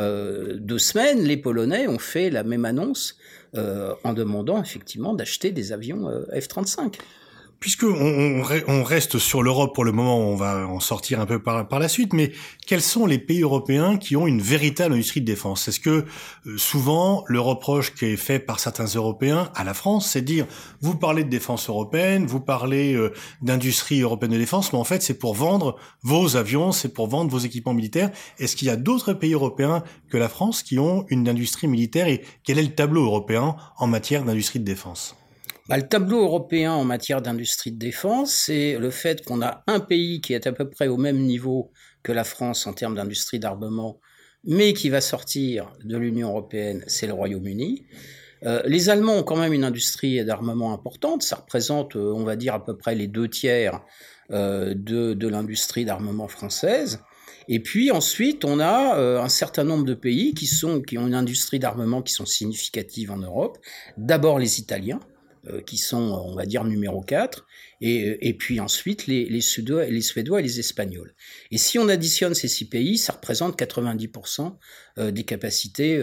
deux 0.56 0.80
semaines, 0.80 1.24
les 1.24 1.38
Polonais 1.38 1.88
ont 1.88 2.00
fait 2.00 2.30
la 2.30 2.44
même 2.44 2.66
annonce 2.66 3.18
en 3.56 4.14
demandant 4.14 4.62
effectivement 4.62 5.14
d'acheter 5.14 5.52
des 5.52 5.72
avions 5.72 6.10
F-35. 6.34 6.96
Puisque 7.60 7.84
on, 7.84 8.44
on, 8.68 8.84
reste 8.84 9.18
sur 9.18 9.42
l'Europe 9.42 9.74
pour 9.74 9.86
le 9.86 9.92
moment, 9.92 10.20
on 10.20 10.36
va 10.36 10.68
en 10.68 10.80
sortir 10.80 11.20
un 11.20 11.26
peu 11.26 11.42
par, 11.42 11.68
par, 11.68 11.80
la 11.80 11.88
suite, 11.88 12.14
mais 12.14 12.32
quels 12.68 12.82
sont 12.82 13.06
les 13.06 13.18
pays 13.18 13.42
européens 13.42 13.98
qui 13.98 14.16
ont 14.16 14.28
une 14.28 14.42
véritable 14.42 14.94
industrie 14.94 15.22
de 15.22 15.26
défense? 15.26 15.68
Est-ce 15.68 15.80
que 15.80 16.06
euh, 16.46 16.58
souvent 16.58 17.24
le 17.28 17.40
reproche 17.40 17.96
qui 17.96 18.06
est 18.06 18.18
fait 18.18 18.40
par 18.40 18.60
certains 18.60 18.86
Européens 18.86 19.50
à 19.56 19.64
la 19.64 19.74
France, 19.74 20.12
c'est 20.12 20.22
de 20.22 20.28
dire 20.28 20.46
vous 20.82 20.96
parlez 20.96 21.24
de 21.24 21.30
défense 21.30 21.70
européenne, 21.70 22.26
vous 22.26 22.40
parlez 22.40 22.94
euh, 22.94 23.14
d'industrie 23.42 24.02
européenne 24.02 24.34
de 24.34 24.38
défense, 24.38 24.72
mais 24.74 24.80
en 24.80 24.84
fait 24.84 25.02
c'est 25.02 25.18
pour 25.18 25.34
vendre 25.34 25.78
vos 26.04 26.36
avions, 26.36 26.72
c'est 26.72 26.94
pour 26.94 27.08
vendre 27.08 27.32
vos 27.32 27.40
équipements 27.40 27.74
militaires. 27.74 28.12
Est-ce 28.38 28.56
qu'il 28.56 28.68
y 28.68 28.72
a 28.72 28.76
d'autres 28.76 29.14
pays 29.14 29.34
européens 29.34 29.84
que 30.10 30.18
la 30.18 30.30
France 30.30 30.62
qui 30.62 30.78
ont 30.78 31.06
une 31.10 31.28
industrie 31.28 31.68
militaire 31.68 32.08
et 32.08 32.22
quel 32.44 32.60
est 32.60 32.64
le 32.64 32.76
tableau 32.76 33.06
européen 33.06 33.56
en 33.78 33.88
matière 33.88 34.24
d'industrie 34.24 34.60
de 34.60 34.66
défense? 34.66 35.16
Bah, 35.67 35.77
le 35.77 35.88
tableau 35.88 36.22
européen 36.22 36.74
en 36.74 36.84
matière 36.84 37.22
d'industrie 37.22 37.72
de 37.72 37.79
défense, 37.79 38.31
c'est 38.31 38.77
le 38.77 38.89
fait 38.91 39.25
qu'on 39.25 39.41
a 39.41 39.63
un 39.67 39.79
pays 39.79 40.22
qui 40.22 40.34
est 40.34 40.45
à 40.45 40.51
peu 40.51 40.69
près 40.69 40.88
au 40.88 40.98
même 40.98 41.19
niveau 41.19 41.72
que 42.03 42.12
la 42.12 42.24
France 42.24 42.67
en 42.67 42.74
termes 42.74 42.95
d'industrie 42.95 43.39
d'armement, 43.39 44.00
mais 44.43 44.74
qui 44.74 44.89
va 44.89 45.01
sortir 45.01 45.72
de 45.84 45.98
l'Union 45.98 46.29
européenne, 46.29 46.84
c'est 46.88 47.07
le 47.07 47.13
Royaume-Uni. 47.13 47.88
Euh, 48.45 48.62
les 48.65 48.89
Allemands 48.89 49.17
ont 49.17 49.24
quand 49.24 49.38
même 49.38 49.53
une 49.53 49.63
industrie 49.63 50.24
d'armement 50.24 50.72
importante. 50.74 51.24
Ça 51.24 51.38
représente, 51.38 51.95
euh, 51.95 52.13
on 52.13 52.24
va 52.24 52.36
dire, 52.36 52.53
à 52.53 52.63
peu 52.63 52.77
près 52.77 52.93
les 52.93 53.07
deux 53.07 53.27
tiers 53.27 53.81
euh, 54.31 54.75
de, 54.75 55.27
l'industrie 55.27 55.86
d'armement 55.86 56.27
française. 56.27 57.00
Et 57.48 57.60
puis 57.60 57.91
ensuite, 57.91 58.43
on 58.43 58.60
a 58.60 58.98
un 58.98 59.29
certain 59.29 59.63
nombre 59.63 59.86
de 59.86 59.93
pays 59.93 60.34
qui, 60.34 60.48
sont, 60.48 60.81
qui 60.81 60.98
ont 60.98 61.05
une 61.05 61.13
industrie 61.13 61.60
d'armement 61.60 62.01
qui 62.01 62.12
sont 62.12 62.25
significatives 62.25 63.12
en 63.12 63.17
Europe. 63.17 63.60
D'abord 63.98 64.39
les 64.39 64.60
Italiens, 64.60 65.00
qui 65.66 65.78
sont, 65.78 66.24
on 66.25 66.36
va 66.36 66.46
dire, 66.46 66.64
numéro 66.64 67.02
4, 67.02 67.46
et, 67.82 68.30
et 68.30 68.34
puis 68.34 68.60
ensuite 68.60 69.08
les, 69.08 69.25
les, 69.25 69.42
Suédois, 69.42 69.86
les 69.86 70.02
Suédois 70.02 70.40
et 70.40 70.44
les 70.44 70.60
Espagnols. 70.60 71.14
Et 71.52 71.58
si 71.58 71.78
on 71.80 71.90
additionne 71.90 72.34
ces 72.34 72.48
six 72.48 72.70
pays, 72.70 72.98
ça 72.98 73.14
représente 73.14 73.60
90% 73.60 74.58
euh, 74.98 75.12
des 75.12 75.24
capacités 75.24 76.02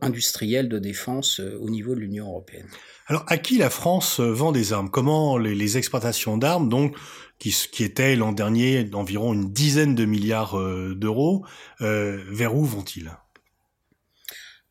industrielles 0.00 0.68
de 0.68 0.78
défense 0.78 1.40
au 1.40 1.70
niveau 1.70 1.94
de 1.94 2.00
l'Union 2.00 2.28
européenne. 2.28 2.66
Alors, 3.06 3.24
à 3.28 3.36
qui 3.36 3.58
la 3.58 3.70
France 3.70 4.20
vend 4.20 4.52
des 4.52 4.72
armes? 4.72 4.90
Comment 4.90 5.36
les, 5.36 5.54
les 5.54 5.76
exportations 5.76 6.38
d'armes, 6.38 6.68
donc 6.68 6.96
qui, 7.42 7.52
qui 7.72 7.82
était 7.82 8.14
l'an 8.14 8.30
dernier 8.30 8.84
d'environ 8.84 9.32
une 9.32 9.52
dizaine 9.52 9.96
de 9.96 10.04
milliards 10.04 10.56
euh, 10.56 10.94
d'euros, 10.94 11.44
euh, 11.80 12.22
vers 12.30 12.54
où 12.54 12.64
vont-ils? 12.64 13.10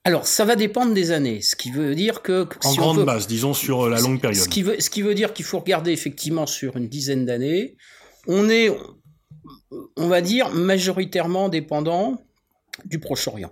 Alors, 0.03 0.25
ça 0.25 0.45
va 0.45 0.55
dépendre 0.55 0.95
des 0.95 1.11
années, 1.11 1.41
ce 1.41 1.55
qui 1.55 1.69
veut 1.69 1.93
dire 1.93 2.23
que... 2.23 2.47
En 2.63 2.73
grande 2.73 2.97
veut, 2.97 3.03
base, 3.03 3.27
disons 3.27 3.53
sur 3.53 3.85
euh, 3.85 3.89
la 3.89 3.99
longue 4.01 4.19
période. 4.19 4.41
Ce 4.41 4.49
qui 4.49 4.63
veut, 4.63 4.79
ce 4.79 4.89
qui 4.89 5.03
veut 5.03 5.13
dire 5.13 5.31
qu'il 5.31 5.45
faut 5.45 5.59
regarder 5.59 5.91
effectivement 5.91 6.47
sur 6.47 6.75
une 6.75 6.87
dizaine 6.87 7.25
d'années. 7.25 7.77
On 8.27 8.49
est, 8.49 8.75
on 9.97 10.07
va 10.07 10.21
dire, 10.21 10.49
majoritairement 10.49 11.49
dépendant 11.49 12.19
du 12.85 12.99
Proche-Orient. 12.99 13.51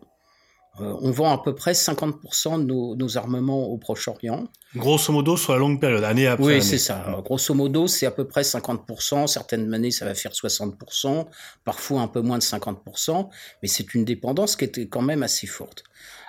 Euh, 0.82 0.96
on 1.02 1.12
vend 1.12 1.32
à 1.32 1.44
peu 1.44 1.54
près 1.54 1.74
50% 1.74 2.60
de 2.60 2.64
nos, 2.64 2.96
nos, 2.96 3.18
armements 3.18 3.68
au 3.68 3.78
Proche-Orient. 3.78 4.48
Grosso 4.76 5.14
modo, 5.14 5.38
sur 5.38 5.54
la 5.54 5.60
longue 5.60 5.80
période, 5.80 6.04
année 6.04 6.26
après 6.26 6.46
oui, 6.46 6.52
année. 6.54 6.62
Oui, 6.62 6.68
c'est 6.68 6.80
ça. 6.80 7.22
Grosso 7.24 7.54
modo, 7.54 7.86
c'est 7.86 8.08
à 8.08 8.12
peu 8.12 8.26
près 8.28 8.42
50%. 8.42 9.28
Certaines 9.28 9.72
années, 9.72 9.92
ça 9.92 10.06
va 10.06 10.16
faire 10.16 10.32
60%, 10.32 11.28
parfois 11.64 12.02
un 12.02 12.08
peu 12.08 12.22
moins 12.22 12.40
de 12.40 12.44
50%, 12.44 13.30
mais 13.62 13.68
c'est 13.68 13.94
une 13.94 14.06
dépendance 14.06 14.56
qui 14.56 14.66
était 14.66 14.88
quand 14.88 15.02
même 15.04 15.22
assez 15.22 15.46
forte. 15.46 15.84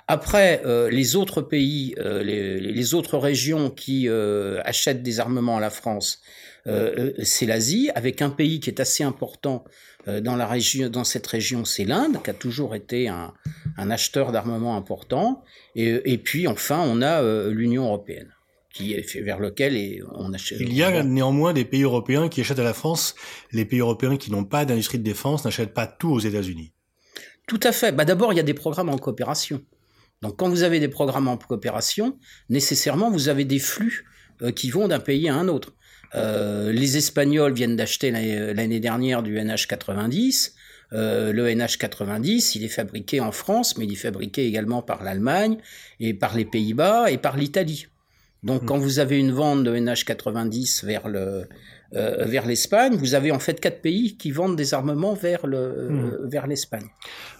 Après, 0.07 0.61
euh, 0.65 0.89
les 0.89 1.15
autres 1.15 1.41
pays, 1.41 1.95
euh, 1.97 2.23
les, 2.23 2.59
les, 2.59 2.93
autres 2.93 3.17
régions 3.17 3.69
qui 3.69 4.07
euh, 4.07 4.61
achètent 4.65 5.03
des 5.03 5.19
armements 5.19 5.57
à 5.57 5.61
la 5.61 5.69
France, 5.69 6.21
c'est 7.23 7.47
l'Asie, 7.47 7.89
avec 7.95 8.21
un 8.21 8.29
pays 8.29 8.59
qui 8.59 8.69
est 8.69 8.79
assez 8.79 9.03
important 9.03 9.63
dans, 10.07 10.35
la 10.35 10.45
région, 10.45 10.89
dans 10.89 11.03
cette 11.03 11.25
région, 11.25 11.65
c'est 11.65 11.85
l'Inde, 11.85 12.21
qui 12.23 12.29
a 12.29 12.35
toujours 12.35 12.75
été 12.75 13.07
un, 13.07 13.33
un 13.77 13.89
acheteur 13.89 14.31
d'armement 14.31 14.77
important. 14.77 15.43
Et, 15.75 15.99
et, 16.05 16.19
puis, 16.19 16.47
enfin, 16.47 16.83
on 16.85 17.01
a 17.01 17.23
l'Union 17.49 17.85
européenne 17.85 18.31
qui 18.71 18.93
est 18.93 19.19
vers 19.21 19.39
lequel 19.39 20.03
on 20.13 20.33
achète. 20.33 20.59
Il 20.61 20.71
y 20.71 20.83
a 20.83 21.01
néanmoins 21.01 21.53
des 21.53 21.65
pays 21.65 21.81
européens 21.81 22.29
qui 22.29 22.41
achètent 22.41 22.59
à 22.59 22.63
la 22.63 22.75
France. 22.75 23.15
Les 23.51 23.65
pays 23.65 23.79
européens 23.79 24.17
qui 24.17 24.31
n'ont 24.31 24.45
pas 24.45 24.63
d'industrie 24.63 24.99
de 24.99 25.03
défense 25.03 25.43
n'achètent 25.43 25.73
pas 25.73 25.87
tout 25.87 26.11
aux 26.11 26.19
États-Unis. 26.19 26.73
Tout 27.47 27.59
à 27.63 27.71
fait. 27.71 27.91
Bah, 27.91 28.05
D'abord, 28.05 28.33
il 28.33 28.37
y 28.37 28.39
a 28.39 28.43
des 28.43 28.53
programmes 28.53 28.89
en 28.89 28.97
coopération. 28.97 29.61
Donc 30.21 30.37
quand 30.37 30.49
vous 30.49 30.63
avez 30.63 30.79
des 30.79 30.87
programmes 30.87 31.27
en 31.27 31.37
coopération, 31.37 32.17
nécessairement 32.49 33.09
vous 33.09 33.29
avez 33.29 33.45
des 33.45 33.59
flux 33.59 34.05
euh, 34.41 34.51
qui 34.51 34.69
vont 34.69 34.87
d'un 34.87 34.99
pays 34.99 35.29
à 35.29 35.35
un 35.35 35.47
autre. 35.47 35.73
Euh, 36.13 36.71
les 36.71 36.97
Espagnols 36.97 37.53
viennent 37.53 37.75
d'acheter 37.75 38.11
l'année 38.11 38.79
dernière 38.79 39.23
du 39.23 39.37
NH90. 39.37 40.51
Euh, 40.93 41.31
le 41.31 41.47
NH90, 41.47 42.51
il 42.55 42.65
est 42.65 42.69
fabriqué 42.69 43.21
en 43.21 43.31
France, 43.31 43.77
mais 43.77 43.85
il 43.85 43.93
est 43.93 43.95
fabriqué 43.95 44.45
également 44.45 44.81
par 44.81 45.03
l'Allemagne 45.03 45.57
et 45.99 46.13
par 46.13 46.35
les 46.35 46.43
Pays-Bas 46.43 47.09
et 47.11 47.17
par 47.17 47.37
l'Italie. 47.37 47.87
Donc, 48.43 48.63
mmh. 48.63 48.65
quand 48.65 48.77
vous 48.77 48.99
avez 48.99 49.17
une 49.17 49.31
vente 49.31 49.63
de 49.63 49.73
NH90 49.75 50.85
vers 50.85 51.07
le 51.07 51.47
euh, 51.93 52.25
vers 52.25 52.45
l'Espagne, 52.45 52.95
vous 52.95 53.15
avez 53.15 53.31
en 53.31 53.39
fait 53.39 53.59
quatre 53.59 53.81
pays 53.81 54.15
qui 54.15 54.31
vendent 54.31 54.55
des 54.55 54.73
armements 54.73 55.13
vers 55.13 55.45
le 55.45 55.89
mmh. 55.89 56.29
vers 56.29 56.47
l'Espagne. 56.47 56.87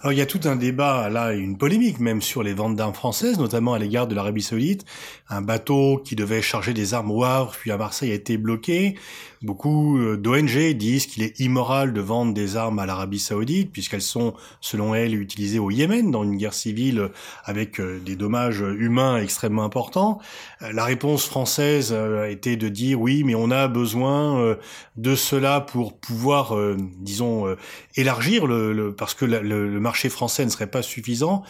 Alors, 0.02 0.12
il 0.12 0.18
y 0.18 0.22
a 0.22 0.26
tout 0.26 0.40
un 0.44 0.56
débat 0.56 1.08
là, 1.08 1.32
une 1.32 1.56
polémique 1.56 2.00
même 2.00 2.20
sur 2.20 2.42
les 2.42 2.52
ventes 2.52 2.76
d'armes 2.76 2.92
françaises, 2.92 3.38
notamment 3.38 3.72
à 3.72 3.78
l'égard 3.78 4.06
de 4.06 4.14
l'Arabie 4.14 4.42
Saoudite. 4.42 4.84
Un 5.30 5.40
bateau 5.40 6.02
qui 6.04 6.16
devait 6.16 6.42
charger 6.42 6.74
des 6.74 6.92
armes 6.92 7.10
au 7.10 7.24
Havre 7.24 7.52
puis 7.58 7.70
à 7.70 7.78
Marseille 7.78 8.10
a 8.10 8.14
été 8.14 8.36
bloqué. 8.36 8.96
Beaucoup 9.40 9.98
euh, 9.98 10.16
d'ONG 10.16 10.74
disent 10.74 11.06
qu'il 11.06 11.22
est 11.22 11.40
immoral 11.40 11.92
de 11.92 12.00
vendre 12.00 12.34
des 12.34 12.56
armes 12.56 12.78
à 12.78 12.86
l'Arabie 12.86 13.18
Saoudite 13.18 13.72
puisqu'elles 13.72 14.02
sont, 14.02 14.34
selon 14.60 14.94
elles, 14.94 15.14
utilisées 15.14 15.58
au 15.58 15.70
Yémen 15.70 16.10
dans 16.10 16.24
une 16.24 16.36
guerre 16.36 16.54
civile 16.54 17.08
avec 17.44 17.80
euh, 17.80 17.98
des 18.04 18.16
dommages 18.16 18.60
humains 18.60 19.16
extrêmement 19.16 19.64
importants. 19.64 20.20
La 20.60 20.84
réponse 20.84 21.26
française 21.26 21.92
a 21.92 22.28
été 22.28 22.56
de 22.56 22.68
dire 22.68 23.00
oui, 23.00 23.24
mais 23.24 23.34
on 23.34 23.50
a 23.50 23.66
besoin 23.66 24.41
de 24.96 25.14
cela 25.14 25.60
pour 25.60 25.98
pouvoir, 25.98 26.56
euh, 26.56 26.76
disons, 27.00 27.46
euh, 27.46 27.56
élargir 27.96 28.46
le, 28.46 28.72
le, 28.72 28.94
parce 28.94 29.14
que 29.14 29.24
le, 29.24 29.40
le, 29.40 29.80
marché 29.80 30.08
français 30.08 30.44
ne 30.44 30.50
serait 30.50 30.66
pas 30.66 30.82
suffisant. 30.82 31.42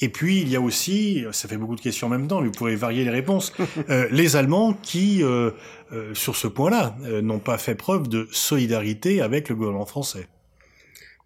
Et 0.00 0.08
puis 0.08 0.40
il 0.40 0.48
y 0.48 0.56
a 0.56 0.60
aussi, 0.60 1.24
ça 1.32 1.48
fait 1.48 1.56
beaucoup 1.56 1.76
de 1.76 1.80
questions 1.80 2.06
en 2.06 2.10
même 2.10 2.26
temps, 2.26 2.40
mais 2.40 2.46
vous 2.46 2.52
pourrez 2.52 2.76
varier 2.76 3.04
les 3.04 3.10
réponses, 3.10 3.52
euh, 3.90 4.08
les 4.10 4.36
Allemands 4.36 4.72
qui, 4.72 5.22
euh, 5.22 5.50
euh, 5.92 6.14
sur 6.14 6.36
ce 6.36 6.46
point-là, 6.46 6.96
n'ont 7.22 7.38
pas 7.38 7.58
fait 7.58 7.74
preuve 7.74 8.08
de 8.08 8.28
solidarité 8.32 9.20
avec 9.20 9.48
le 9.48 9.54
gouvernement 9.54 9.86
français. 9.86 10.26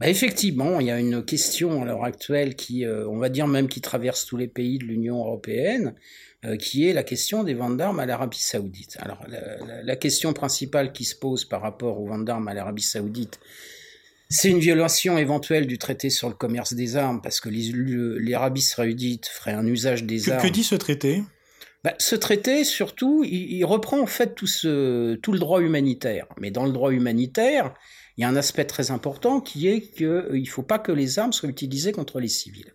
Bah 0.01 0.09
effectivement, 0.09 0.81
il 0.81 0.89
y 0.89 0.91
a 0.91 0.99
une 0.99 1.25
question 1.25 1.83
à 1.83 1.85
l'heure 1.85 2.03
actuelle 2.03 2.57
qui, 2.57 2.85
on 2.85 3.19
va 3.19 3.29
dire 3.29 3.47
même 3.47 3.69
qui 3.69 3.81
traverse 3.81 4.27
tous 4.27 4.37
les 4.37 4.49
pays 4.49 4.79
de 4.79 4.85
l'Union 4.85 5.19
européenne, 5.19 5.95
euh, 5.95 5.95
qui 6.59 6.89
est 6.89 6.93
la 6.93 7.03
question 7.03 7.43
des 7.43 7.55
ventes 7.55 7.77
d'armes 7.77 8.01
à 8.01 8.07
l'Arabie 8.07 8.41
saoudite. 8.41 8.97
Alors 9.01 9.25
la, 9.29 9.83
la, 9.83 9.97
question 9.97 10.33
principale 10.33 10.93
qui 10.93 11.05
se 11.05 11.15
pose 11.15 11.45
par 11.45 11.61
rapport 11.63 12.01
aux 12.01 12.07
ventes 12.07 12.25
d'armes 12.25 12.49
à 12.49 12.55
l'Arabie 12.55 12.83
saoudite, 12.83 13.41
c'est 14.29 14.51
une 14.51 14.59
violation 14.59 15.17
éventuelle 15.19 15.67
du 15.67 15.79
traité 15.79 16.11
sur 16.11 16.29
le 16.29 16.35
commerce 16.35 16.75
des 16.75 16.97
armes, 16.97 17.21
parce 17.23 17.41
que 17.41 17.49
l'Arabie 17.51 18.63
saoudite 18.63 19.27
ferait 19.27 19.53
un 19.53 19.67
usage 19.67 20.05
des 20.05 20.21
que, 20.21 20.31
armes. 20.33 20.43
Que 20.43 20.49
dit 20.49 20.65
ce 20.65 20.75
traité? 20.75 21.23
Bah, 21.85 21.95
ce 21.99 22.17
traité, 22.17 22.65
surtout, 22.65 23.25
il, 23.25 23.53
il, 23.53 23.65
reprend 23.65 24.01
en 24.01 24.07
fait 24.07 24.35
tout, 24.35 24.47
ce, 24.47 25.15
tout 25.17 25.33
le 25.33 25.39
droit 25.39 25.61
humanitaire. 25.61 26.27
Mais 26.41 26.51
dans 26.51 26.65
le 26.65 26.73
droit 26.73 26.93
humanitaire, 26.93 27.75
il 28.17 28.23
y 28.23 28.25
a 28.25 28.29
un 28.29 28.37
aspect 28.37 28.65
très 28.65 28.91
important 28.91 29.41
qui 29.41 29.69
est 29.69 29.81
qu'il 29.81 30.09
ne 30.33 30.45
faut 30.47 30.63
pas 30.63 30.79
que 30.79 30.93
les 30.93 31.19
armes 31.19 31.33
soient 31.33 31.49
utilisées 31.49 31.93
contre 31.93 32.21
les 32.21 32.29
civils 32.29 32.75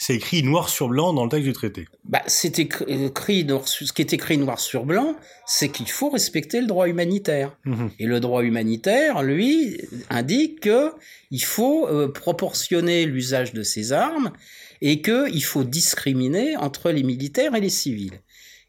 c'est 0.00 0.14
écrit 0.14 0.42
noir 0.42 0.70
sur 0.70 0.88
blanc 0.88 1.12
dans 1.12 1.24
le 1.24 1.28
texte 1.28 1.46
du 1.46 1.52
traité. 1.52 1.86
Bah, 2.04 2.22
c'est 2.26 2.58
écrit, 2.58 3.46
ce 3.66 3.92
qui 3.92 4.00
est 4.00 4.14
écrit 4.14 4.38
noir 4.38 4.58
sur 4.58 4.86
blanc, 4.86 5.14
c'est 5.44 5.68
qu'il 5.68 5.90
faut 5.90 6.08
respecter 6.08 6.62
le 6.62 6.66
droit 6.66 6.88
humanitaire. 6.88 7.54
Mmh. 7.66 7.88
Et 7.98 8.06
le 8.06 8.18
droit 8.18 8.42
humanitaire, 8.42 9.22
lui, 9.22 9.78
indique 10.08 10.60
que 10.60 10.92
il 11.30 11.44
faut 11.44 11.86
euh, 11.86 12.10
proportionner 12.10 13.04
l'usage 13.04 13.52
de 13.52 13.62
ces 13.62 13.92
armes 13.92 14.32
et 14.80 15.02
qu'il 15.02 15.44
faut 15.44 15.64
discriminer 15.64 16.56
entre 16.56 16.90
les 16.92 17.02
militaires 17.02 17.54
et 17.54 17.60
les 17.60 17.68
civils. 17.68 18.22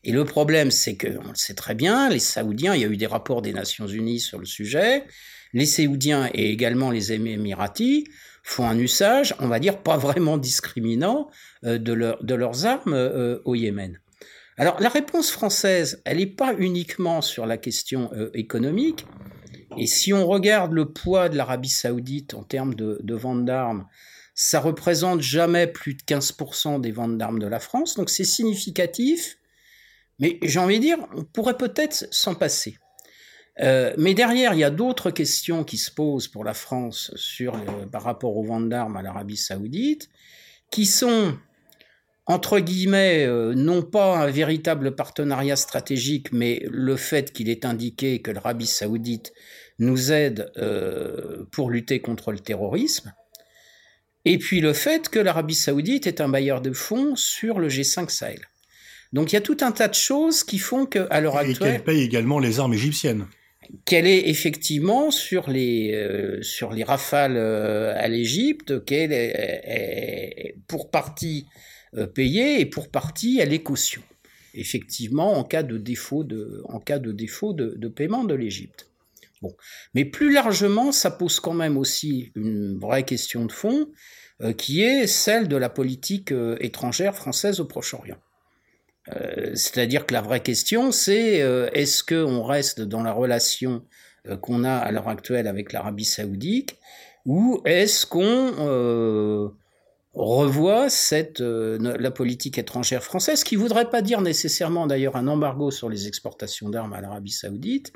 Et 0.04 0.12
le 0.12 0.26
problème, 0.26 0.70
c'est 0.70 0.96
que, 0.96 1.18
on 1.24 1.30
le 1.30 1.36
sait 1.36 1.54
très 1.54 1.76
bien, 1.76 2.10
les 2.10 2.20
Saoudiens, 2.20 2.76
il 2.76 2.82
y 2.82 2.86
a 2.86 2.90
eu 2.90 2.98
des 2.98 3.08
rapports 3.08 3.42
des 3.42 3.54
Nations 3.54 3.88
Unies 3.88 4.20
sur 4.20 4.38
le 4.38 4.46
sujet, 4.46 5.06
les 5.54 5.66
Saoudiens 5.66 6.30
et 6.34 6.52
également 6.52 6.92
les 6.92 7.14
Émiratis 7.14 8.04
font 8.44 8.68
un 8.68 8.78
usage, 8.78 9.36
on 9.40 9.48
va 9.48 9.60
dire, 9.60 9.82
pas 9.82 9.98
vraiment 9.98 10.38
discriminant 10.38 11.30
euh, 11.64 11.78
de, 11.78 11.94
leur, 11.94 12.24
de, 12.24 12.36
leurs 12.36 12.66
armes 12.66 12.94
euh, 12.94 13.40
au 13.46 13.56
Yémen. 13.56 14.00
Alors 14.58 14.80
la 14.80 14.90
réponse 14.90 15.32
française, 15.32 16.02
elle 16.06 16.18
n'est 16.18 16.26
pas 16.26 16.54
uniquement 16.58 17.22
sur 17.22 17.46
la 17.46 17.58
question 17.58 18.12
euh, 18.14 18.30
économique, 18.34 19.06
et 19.78 19.88
si 19.88 20.12
on 20.12 20.28
regarde 20.28 20.74
le 20.74 20.92
poids 20.92 21.30
de 21.30 21.38
l'Arabie 21.38 21.70
saoudite 21.70 22.34
en 22.34 22.44
termes 22.44 22.76
de, 22.76 23.00
de 23.02 23.16
vente 23.16 23.46
d'armes, 23.46 23.88
ça 24.36 24.60
représente 24.60 25.22
jamais 25.22 25.68
plus 25.68 25.94
de 25.96 26.02
15% 26.02 26.82
des 26.82 26.92
ventes 26.92 27.18
d'armes 27.18 27.40
de 27.40 27.48
la 27.48 27.60
France, 27.60 27.96
donc 27.96 28.10
c'est 28.10 28.26
significatif, 28.26 29.38
mais 30.20 30.40
j'ai 30.44 30.60
envie 30.60 30.78
de 30.78 30.84
dire, 30.84 30.98
on 31.16 31.24
pourrait 31.24 31.58
peut-être 31.58 32.08
s'en 32.12 32.36
passer. 32.36 32.78
Euh, 33.60 33.94
mais 33.98 34.14
derrière, 34.14 34.54
il 34.54 34.60
y 34.60 34.64
a 34.64 34.70
d'autres 34.70 35.12
questions 35.12 35.64
qui 35.64 35.78
se 35.78 35.92
posent 35.92 36.28
pour 36.28 36.44
la 36.44 36.54
France 36.54 37.12
sur 37.16 37.56
le, 37.58 37.86
par 37.88 38.04
rapport 38.04 38.38
aux 38.38 38.44
ventes 38.44 38.70
d'armes 38.70 38.98
à 38.98 39.02
l'Arabie 39.02 39.38
saoudite, 39.38 40.10
qui 40.70 40.86
sont, 40.86 41.38
entre 42.26 42.60
guillemets, 42.60 43.26
euh, 43.26 43.54
non 43.54 43.82
pas 43.82 44.18
un 44.18 44.28
véritable 44.28 44.96
partenariat 44.96 45.58
stratégique, 45.58 46.32
mais 46.32 46.66
le 46.70 46.96
fait 46.96 47.34
qu'il 47.34 47.50
est 47.50 47.66
indiqué 47.66 48.22
que 48.22 48.32
l'Arabie 48.32 48.68
saoudite 48.68 49.34
nous 49.80 50.12
aide 50.12 50.52
euh, 50.58 51.46
pour 51.52 51.70
lutter 51.70 52.00
contre 52.00 52.32
le 52.32 52.40
terrorisme, 52.40 53.14
et 54.24 54.38
puis 54.38 54.62
le 54.62 54.74
fait 54.74 55.10
que 55.10 55.20
l'Arabie 55.20 55.56
saoudite 55.56 56.08
est 56.08 56.22
un 56.22 56.30
bailleur 56.30 56.62
de 56.62 56.72
fonds 56.72 57.16
sur 57.16 57.60
le 57.60 57.70
G5 57.70 58.10
Sahel. 58.10 58.48
Donc 59.14 59.32
il 59.32 59.36
y 59.36 59.38
a 59.38 59.42
tout 59.42 59.58
un 59.62 59.72
tas 59.72 59.88
de 59.88 59.96
choses 59.96 60.44
qui 60.44 60.60
font 60.60 60.86
qu'à 60.86 61.20
l'heure 61.20 61.38
actuelle... 61.38 61.70
Et 61.70 61.72
qu'elle 61.74 61.84
paye 61.84 62.04
également 62.04 62.40
les 62.40 62.60
armes 62.60 62.76
égyptiennes 62.76 63.26
qu'elle 63.86 64.08
est 64.08 64.30
effectivement 64.30 65.12
sur 65.12 65.50
les 65.50 65.94
euh, 65.94 66.42
sur 66.42 66.72
les 66.72 66.84
rafales 66.84 67.38
euh, 67.38 67.94
à 67.96 68.08
l'Égypte, 68.08 68.84
qu'elle 68.86 69.12
est, 69.14 70.56
pour 70.68 70.92
partie 70.92 71.46
euh, 71.96 72.08
payée 72.08 72.60
et 72.60 72.66
pour 72.66 72.90
partie 72.90 73.40
elle 73.40 73.54
est 73.54 73.64
caution. 73.64 74.02
effectivement, 74.54 75.34
en 75.38 75.44
cas 75.44 75.64
de 75.64 75.78
défaut 75.78 76.24
de, 76.24 77.88
paiement 77.88 78.26
de 78.26 78.36
l'Égypte. 78.36 78.90
Bon. 79.42 79.56
Mais 79.96 80.06
plus 80.06 80.34
largement, 80.34 80.92
ça 80.92 81.10
pose 81.10 81.40
quand 81.40 81.54
même 81.54 81.78
aussi 81.78 82.32
une 82.36 82.78
vraie 82.78 83.04
question 83.04 83.46
de 83.46 83.52
fond, 83.52 83.88
qui 84.58 84.82
est 84.82 85.08
celle 85.08 85.48
de 85.48 85.56
la 85.56 85.70
politique 85.70 86.34
étrangère 86.60 87.16
française 87.16 87.60
au 87.60 87.66
Proche-Orient. 87.66 88.20
Euh, 89.10 89.52
c'est-à-dire 89.56 90.06
que 90.06 90.14
la 90.14 90.22
vraie 90.22 90.42
question, 90.42 90.92
c'est 90.92 91.38
est-ce 91.74 92.04
qu'on 92.04 92.44
reste 92.44 92.82
dans 92.82 93.04
la 93.04 93.12
relation 93.12 93.84
qu'on 94.42 94.64
a 94.64 94.74
à 94.74 94.92
l'heure 94.92 95.08
actuelle 95.10 95.48
avec 95.48 95.74
l'Arabie 95.74 96.06
saoudite, 96.06 96.76
ou 97.26 97.62
est-ce 97.66 98.06
qu'on 98.06 99.52
revoit 100.14 100.88
euh, 101.40 101.98
la 102.00 102.12
politique 102.12 102.58
étrangère 102.58 103.04
française, 103.04 103.44
qui 103.44 103.56
voudrait 103.56 103.90
pas 103.90 104.02
dire 104.02 104.22
nécessairement 104.22 104.88
d'ailleurs 104.88 105.16
un 105.16 105.28
embargo 105.28 105.72
sur 105.72 105.90
les 105.90 106.08
exportations 106.08 106.70
d'armes 106.70 106.94
à 106.94 107.02
l'Arabie 107.02 107.32
saoudite, 107.32 107.94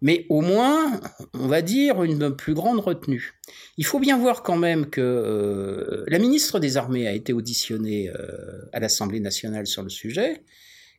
mais 0.00 0.26
au 0.28 0.40
moins, 0.40 1.00
on 1.34 1.48
va 1.48 1.62
dire, 1.62 2.02
une 2.02 2.34
plus 2.34 2.54
grande 2.54 2.80
retenue. 2.80 3.34
Il 3.76 3.84
faut 3.84 3.98
bien 3.98 4.18
voir 4.18 4.42
quand 4.42 4.56
même 4.56 4.90
que 4.90 5.00
euh, 5.00 6.04
la 6.08 6.18
ministre 6.18 6.60
des 6.60 6.76
Armées 6.76 7.06
a 7.06 7.12
été 7.12 7.32
auditionnée 7.32 8.10
euh, 8.10 8.68
à 8.72 8.80
l'Assemblée 8.80 9.20
nationale 9.20 9.66
sur 9.66 9.82
le 9.82 9.90
sujet, 9.90 10.42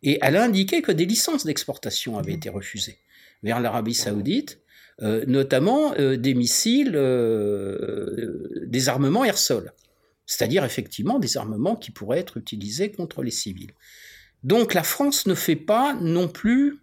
et 0.04 0.18
elle 0.22 0.38
a 0.38 0.44
indiqué 0.44 0.82
que 0.82 0.92
des 0.92 1.06
licences 1.06 1.46
d'exportation 1.46 2.18
avaient 2.18 2.34
été 2.34 2.50
refusées 2.50 2.98
vers 3.44 3.60
l'Arabie 3.60 3.94
saoudite, 3.94 4.60
notamment 5.02 5.94
des 5.96 6.34
missiles, 6.34 6.92
des 8.68 8.90
armements 8.90 9.24
air-sol 9.24 9.74
c'est-à-dire 10.30 10.64
effectivement 10.64 11.18
des 11.18 11.38
armements 11.38 11.76
qui 11.76 11.90
pourraient 11.90 12.20
être 12.20 12.38
utilisés 12.38 12.92
contre 12.92 13.24
les 13.24 13.32
civils. 13.32 13.72
Donc 14.44 14.76
la 14.76 14.84
France 14.84 15.26
ne 15.26 15.34
fait 15.34 15.56
pas 15.56 15.96
non 15.96 16.28
plus, 16.28 16.80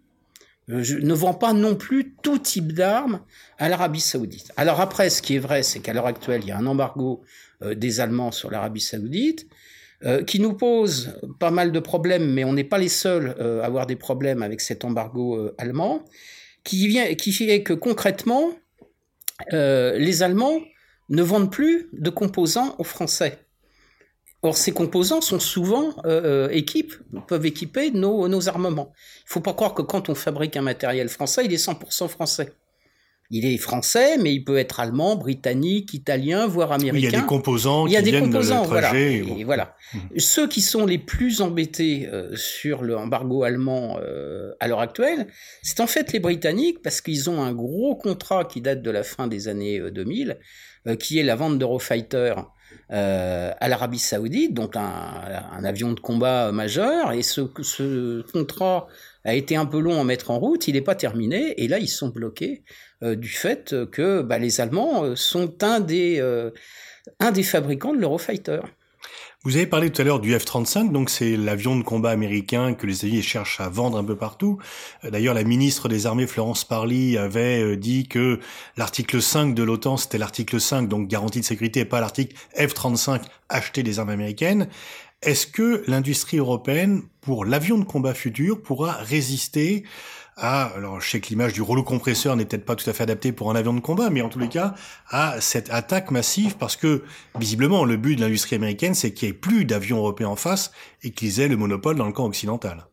euh, 0.69 0.83
ne 1.01 1.13
vend 1.13 1.33
pas 1.33 1.53
non 1.53 1.75
plus 1.75 2.15
tout 2.21 2.39
type 2.39 2.73
d'armes 2.73 3.21
à 3.57 3.69
l'Arabie 3.69 4.01
saoudite. 4.01 4.51
Alors 4.57 4.81
après, 4.81 5.09
ce 5.09 5.21
qui 5.21 5.35
est 5.35 5.39
vrai, 5.39 5.63
c'est 5.63 5.79
qu'à 5.79 5.93
l'heure 5.93 6.07
actuelle, 6.07 6.41
il 6.43 6.49
y 6.49 6.51
a 6.51 6.57
un 6.57 6.65
embargo 6.65 7.21
euh, 7.63 7.73
des 7.73 8.01
Allemands 8.01 8.31
sur 8.31 8.51
l'Arabie 8.51 8.81
saoudite, 8.81 9.47
euh, 10.03 10.23
qui 10.23 10.39
nous 10.39 10.53
pose 10.53 11.19
pas 11.39 11.51
mal 11.51 11.71
de 11.71 11.79
problèmes, 11.79 12.33
mais 12.33 12.43
on 12.43 12.53
n'est 12.53 12.65
pas 12.65 12.77
les 12.77 12.89
seuls 12.89 13.35
à 13.39 13.65
avoir 13.65 13.87
des 13.87 13.95
problèmes 13.95 14.43
avec 14.43 14.59
cet 14.61 14.83
embargo 14.83 15.51
allemand, 15.57 16.03
qui, 16.63 16.87
vient, 16.87 17.15
qui 17.15 17.31
fait 17.31 17.63
que 17.63 17.73
concrètement, 17.73 18.51
les 19.51 20.23
Allemands 20.23 20.59
ne 21.09 21.23
vendent 21.23 21.51
plus 21.51 21.89
de 21.93 22.09
composants 22.09 22.75
aux 22.77 22.83
Français. 22.83 23.46
Or, 24.43 24.55
ces 24.55 24.71
composants 24.71 25.21
sont 25.21 25.39
souvent 25.39 25.95
euh, 26.05 26.47
euh 26.49 27.21
peuvent 27.27 27.45
équiper 27.45 27.89
nos, 27.91 28.27
nos 28.27 28.47
armements. 28.49 28.93
Il 29.21 29.29
ne 29.29 29.31
faut 29.33 29.41
pas 29.41 29.53
croire 29.53 29.73
que 29.73 29.81
quand 29.81 30.09
on 30.09 30.15
fabrique 30.15 30.55
un 30.55 30.61
matériel 30.61 31.09
français, 31.09 31.45
il 31.45 31.53
est 31.53 31.65
100% 31.65 32.07
français. 32.07 32.53
Il 33.29 33.45
est 33.45 33.57
français, 33.57 34.17
mais 34.17 34.33
il 34.33 34.45
peut 34.45 34.57
être 34.57 34.79
allemand, 34.79 35.17
britannique, 35.17 35.93
italien, 35.93 36.47
voire 36.47 36.71
américain. 36.71 36.97
il 36.97 37.11
y 37.11 37.15
a 37.15 37.19
des 37.19 37.25
composants 37.25 37.85
il 37.85 37.91
y 37.91 37.97
a 37.97 38.01
des 38.01 38.17
composants, 38.17 38.63
voilà. 38.63 38.95
Et 38.95 39.43
voilà. 39.43 39.75
Mmh. 39.93 40.19
Ceux 40.19 40.47
qui 40.47 40.61
sont 40.61 40.85
les 40.85 40.97
plus 40.97 41.41
embêtés 41.41 42.07
euh, 42.07 42.33
sur 42.37 42.83
le 42.83 42.95
embargo 42.95 43.43
allemand 43.43 43.99
euh, 44.01 44.53
à 44.61 44.69
l'heure 44.69 44.79
actuelle, 44.79 45.27
c'est 45.61 45.81
en 45.81 45.87
fait 45.87 46.13
les 46.13 46.19
Britanniques, 46.19 46.81
parce 46.81 47.01
qu'ils 47.01 47.29
ont 47.29 47.41
un 47.41 47.53
gros 47.53 47.95
contrat 47.95 48.45
qui 48.45 48.61
date 48.61 48.81
de 48.81 48.91
la 48.91 49.03
fin 49.03 49.27
des 49.27 49.49
années 49.49 49.81
2000, 49.91 50.37
qui 50.99 51.19
est 51.19 51.23
la 51.23 51.35
vente 51.35 51.57
d'Eurofighter 51.57 52.33
à 52.89 53.67
l'Arabie 53.67 53.99
Saoudite, 53.99 54.53
donc 54.53 54.75
un, 54.75 55.63
avion 55.63 55.93
de 55.93 55.99
combat 55.99 56.51
majeur, 56.51 57.11
et 57.11 57.21
ce, 57.21 57.41
ce 57.61 58.21
contrat 58.31 58.87
a 59.25 59.33
été 59.33 59.57
un 59.57 59.65
peu 59.65 59.79
long 59.79 59.99
à 59.99 60.03
mettre 60.05 60.31
en 60.31 60.39
route, 60.39 60.67
il 60.67 60.73
n'est 60.73 60.81
pas 60.81 60.95
terminé, 60.95 61.61
et 61.61 61.67
là 61.67 61.79
ils 61.79 61.89
sont 61.89 62.07
bloqués 62.07 62.63
euh, 63.03 63.15
du 63.15 63.29
fait 63.29 63.75
que 63.91 64.21
bah, 64.21 64.39
les 64.39 64.59
Allemands 64.61 65.03
euh, 65.03 65.15
sont 65.15 65.63
un 65.63 65.79
des, 65.81 66.19
euh, 66.19 66.49
un 67.19 67.31
des 67.31 67.43
fabricants 67.43 67.93
de 67.93 67.99
l'Eurofighter. 67.99 68.61
Vous 69.47 69.55
avez 69.55 69.65
parlé 69.65 69.89
tout 69.89 70.01
à 70.01 70.03
l'heure 70.03 70.19
du 70.19 70.37
F-35, 70.37 70.91
donc 70.91 71.09
c'est 71.09 71.37
l'avion 71.37 71.77
de 71.77 71.81
combat 71.81 72.09
américain 72.09 72.73
que 72.73 72.85
les 72.85 73.05
Alliés 73.05 73.21
cherchent 73.21 73.61
à 73.61 73.69
vendre 73.69 73.97
un 73.97 74.03
peu 74.03 74.17
partout. 74.17 74.57
D'ailleurs, 75.09 75.33
la 75.33 75.45
ministre 75.45 75.87
des 75.87 76.05
Armées, 76.05 76.27
Florence 76.27 76.65
Parly, 76.65 77.17
avait 77.17 77.77
dit 77.77 78.09
que 78.09 78.41
l'article 78.75 79.21
5 79.21 79.55
de 79.55 79.63
l'OTAN, 79.63 79.95
c'était 79.95 80.17
l'article 80.17 80.59
5, 80.59 80.89
donc 80.89 81.07
garantie 81.07 81.39
de 81.39 81.45
sécurité, 81.45 81.79
et 81.79 81.85
pas 81.85 82.01
l'article 82.01 82.35
F-35, 82.57 83.21
acheter 83.47 83.83
des 83.83 83.99
armes 83.99 84.09
américaines. 84.09 84.67
Est-ce 85.21 85.47
que 85.47 85.81
l'industrie 85.87 86.39
européenne, 86.39 87.03
pour 87.21 87.45
l'avion 87.45 87.77
de 87.77 87.85
combat 87.85 88.13
futur, 88.13 88.61
pourra 88.61 88.91
résister 88.91 89.85
à, 90.37 90.65
alors 90.75 91.01
je 91.01 91.09
sais 91.09 91.19
que 91.19 91.29
l'image 91.29 91.53
du 91.53 91.61
rouleau 91.61 91.83
compresseur 91.83 92.35
n'est 92.35 92.45
peut-être 92.45 92.65
pas 92.65 92.75
tout 92.75 92.89
à 92.89 92.93
fait 92.93 93.03
adaptée 93.03 93.31
pour 93.31 93.51
un 93.51 93.55
avion 93.55 93.73
de 93.73 93.79
combat, 93.79 94.09
mais 94.09 94.21
en 94.21 94.29
tous 94.29 94.39
les 94.39 94.49
cas, 94.49 94.75
à 95.09 95.41
cette 95.41 95.69
attaque 95.71 96.11
massive, 96.11 96.57
parce 96.57 96.75
que 96.75 97.03
visiblement 97.39 97.83
le 97.85 97.97
but 97.97 98.15
de 98.15 98.21
l'industrie 98.21 98.55
américaine, 98.55 98.93
c'est 98.93 99.13
qu'il 99.13 99.27
n'y 99.27 99.35
ait 99.35 99.37
plus 99.37 99.65
d'avions 99.65 99.97
européens 99.97 100.29
en 100.29 100.35
face 100.35 100.71
et 101.03 101.11
qu'ils 101.11 101.39
aient 101.39 101.47
le 101.47 101.57
monopole 101.57 101.95
dans 101.95 102.05
le 102.05 102.13
camp 102.13 102.25
occidental. 102.25 102.87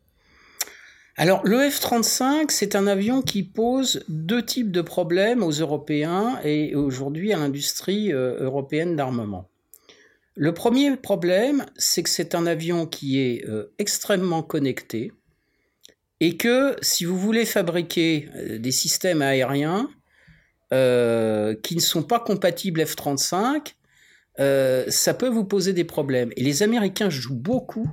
Alors 1.17 1.45
le 1.45 1.69
F-35, 1.69 2.47
c'est 2.49 2.75
un 2.75 2.87
avion 2.87 3.21
qui 3.21 3.43
pose 3.43 4.03
deux 4.09 4.43
types 4.43 4.71
de 4.71 4.81
problèmes 4.81 5.43
aux 5.43 5.51
Européens 5.51 6.39
et 6.43 6.75
aujourd'hui 6.75 7.31
à 7.31 7.37
l'industrie 7.37 8.11
euh, 8.11 8.43
européenne 8.43 8.97
d'armement. 8.97 9.49
Le 10.35 10.53
premier 10.53 10.97
problème, 10.97 11.65
c'est 11.77 12.03
que 12.03 12.09
c'est 12.09 12.35
un 12.35 12.45
avion 12.45 12.85
qui 12.85 13.21
est 13.21 13.47
euh, 13.47 13.73
extrêmement 13.79 14.43
connecté, 14.43 15.13
et 16.25 16.37
que 16.37 16.75
si 16.81 17.05
vous 17.05 17.19
voulez 17.19 17.45
fabriquer 17.45 18.29
euh, 18.35 18.57
des 18.57 18.71
systèmes 18.71 19.21
aériens 19.21 19.87
euh, 20.73 21.53
qui 21.61 21.75
ne 21.75 21.81
sont 21.81 22.01
pas 22.01 22.19
compatibles 22.19 22.81
F-35, 22.81 23.75
euh, 24.39 24.85
ça 24.87 25.13
peut 25.13 25.29
vous 25.29 25.45
poser 25.45 25.71
des 25.71 25.83
problèmes. 25.83 26.31
Et 26.35 26.41
les 26.41 26.63
Américains 26.63 27.11
jouent 27.11 27.35
beaucoup 27.35 27.87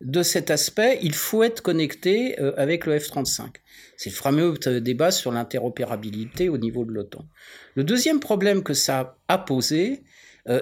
de 0.00 0.24
cet 0.24 0.50
aspect. 0.50 0.98
Il 1.02 1.14
faut 1.14 1.44
être 1.44 1.60
connecté 1.60 2.36
avec 2.56 2.84
le 2.84 2.98
F-35. 2.98 3.46
C'est 3.96 4.10
le 4.10 4.16
fameux 4.16 4.58
débat 4.80 5.12
sur 5.12 5.30
l'interopérabilité 5.30 6.48
au 6.48 6.58
niveau 6.58 6.84
de 6.84 6.90
l'OTAN. 6.90 7.24
Le 7.76 7.84
deuxième 7.84 8.18
problème 8.18 8.64
que 8.64 8.74
ça 8.74 9.16
a 9.28 9.38
posé, 9.38 10.02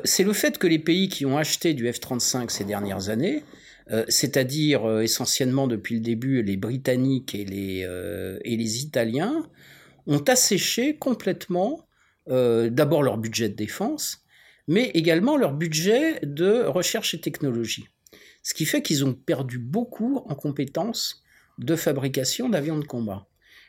c'est 0.04 0.24
le 0.24 0.32
fait 0.32 0.56
que 0.56 0.66
les 0.66 0.78
pays 0.78 1.10
qui 1.10 1.26
ont 1.26 1.36
acheté 1.36 1.74
du 1.74 1.86
F-35 1.86 2.48
ces 2.48 2.64
dernières 2.64 3.10
années 3.10 3.42
euh, 3.90 4.04
c'est-à-dire 4.08 4.84
euh, 4.84 5.02
essentiellement 5.02 5.68
depuis 5.68 5.94
le 5.94 6.00
début 6.00 6.42
les 6.42 6.56
Britanniques 6.56 7.34
et 7.34 7.44
les, 7.44 7.84
euh, 7.84 8.38
et 8.44 8.56
les 8.56 8.82
Italiens, 8.82 9.48
ont 10.06 10.22
asséché 10.28 10.96
complètement 10.96 11.82
d'abord 12.28 13.04
leur 13.04 13.18
budget 13.18 13.48
de 13.48 13.54
défense, 13.54 14.24
mais 14.66 14.90
également 14.94 15.36
leur 15.36 15.52
budget 15.52 16.18
de 16.24 16.64
recherche 16.64 17.14
et 17.14 17.20
technologie. 17.20 17.86
Ce 18.42 18.52
qui 18.52 18.64
fait 18.64 18.82
qu'ils 18.82 19.04
ont 19.04 19.14
perdu 19.14 19.60
beaucoup 19.60 20.24
en 20.26 20.34
compétences 20.34 21.22
de 21.58 21.76
fabrication 21.76 22.48
d'avions 22.48 22.80
de 22.80 22.84
combat. 22.84 23.28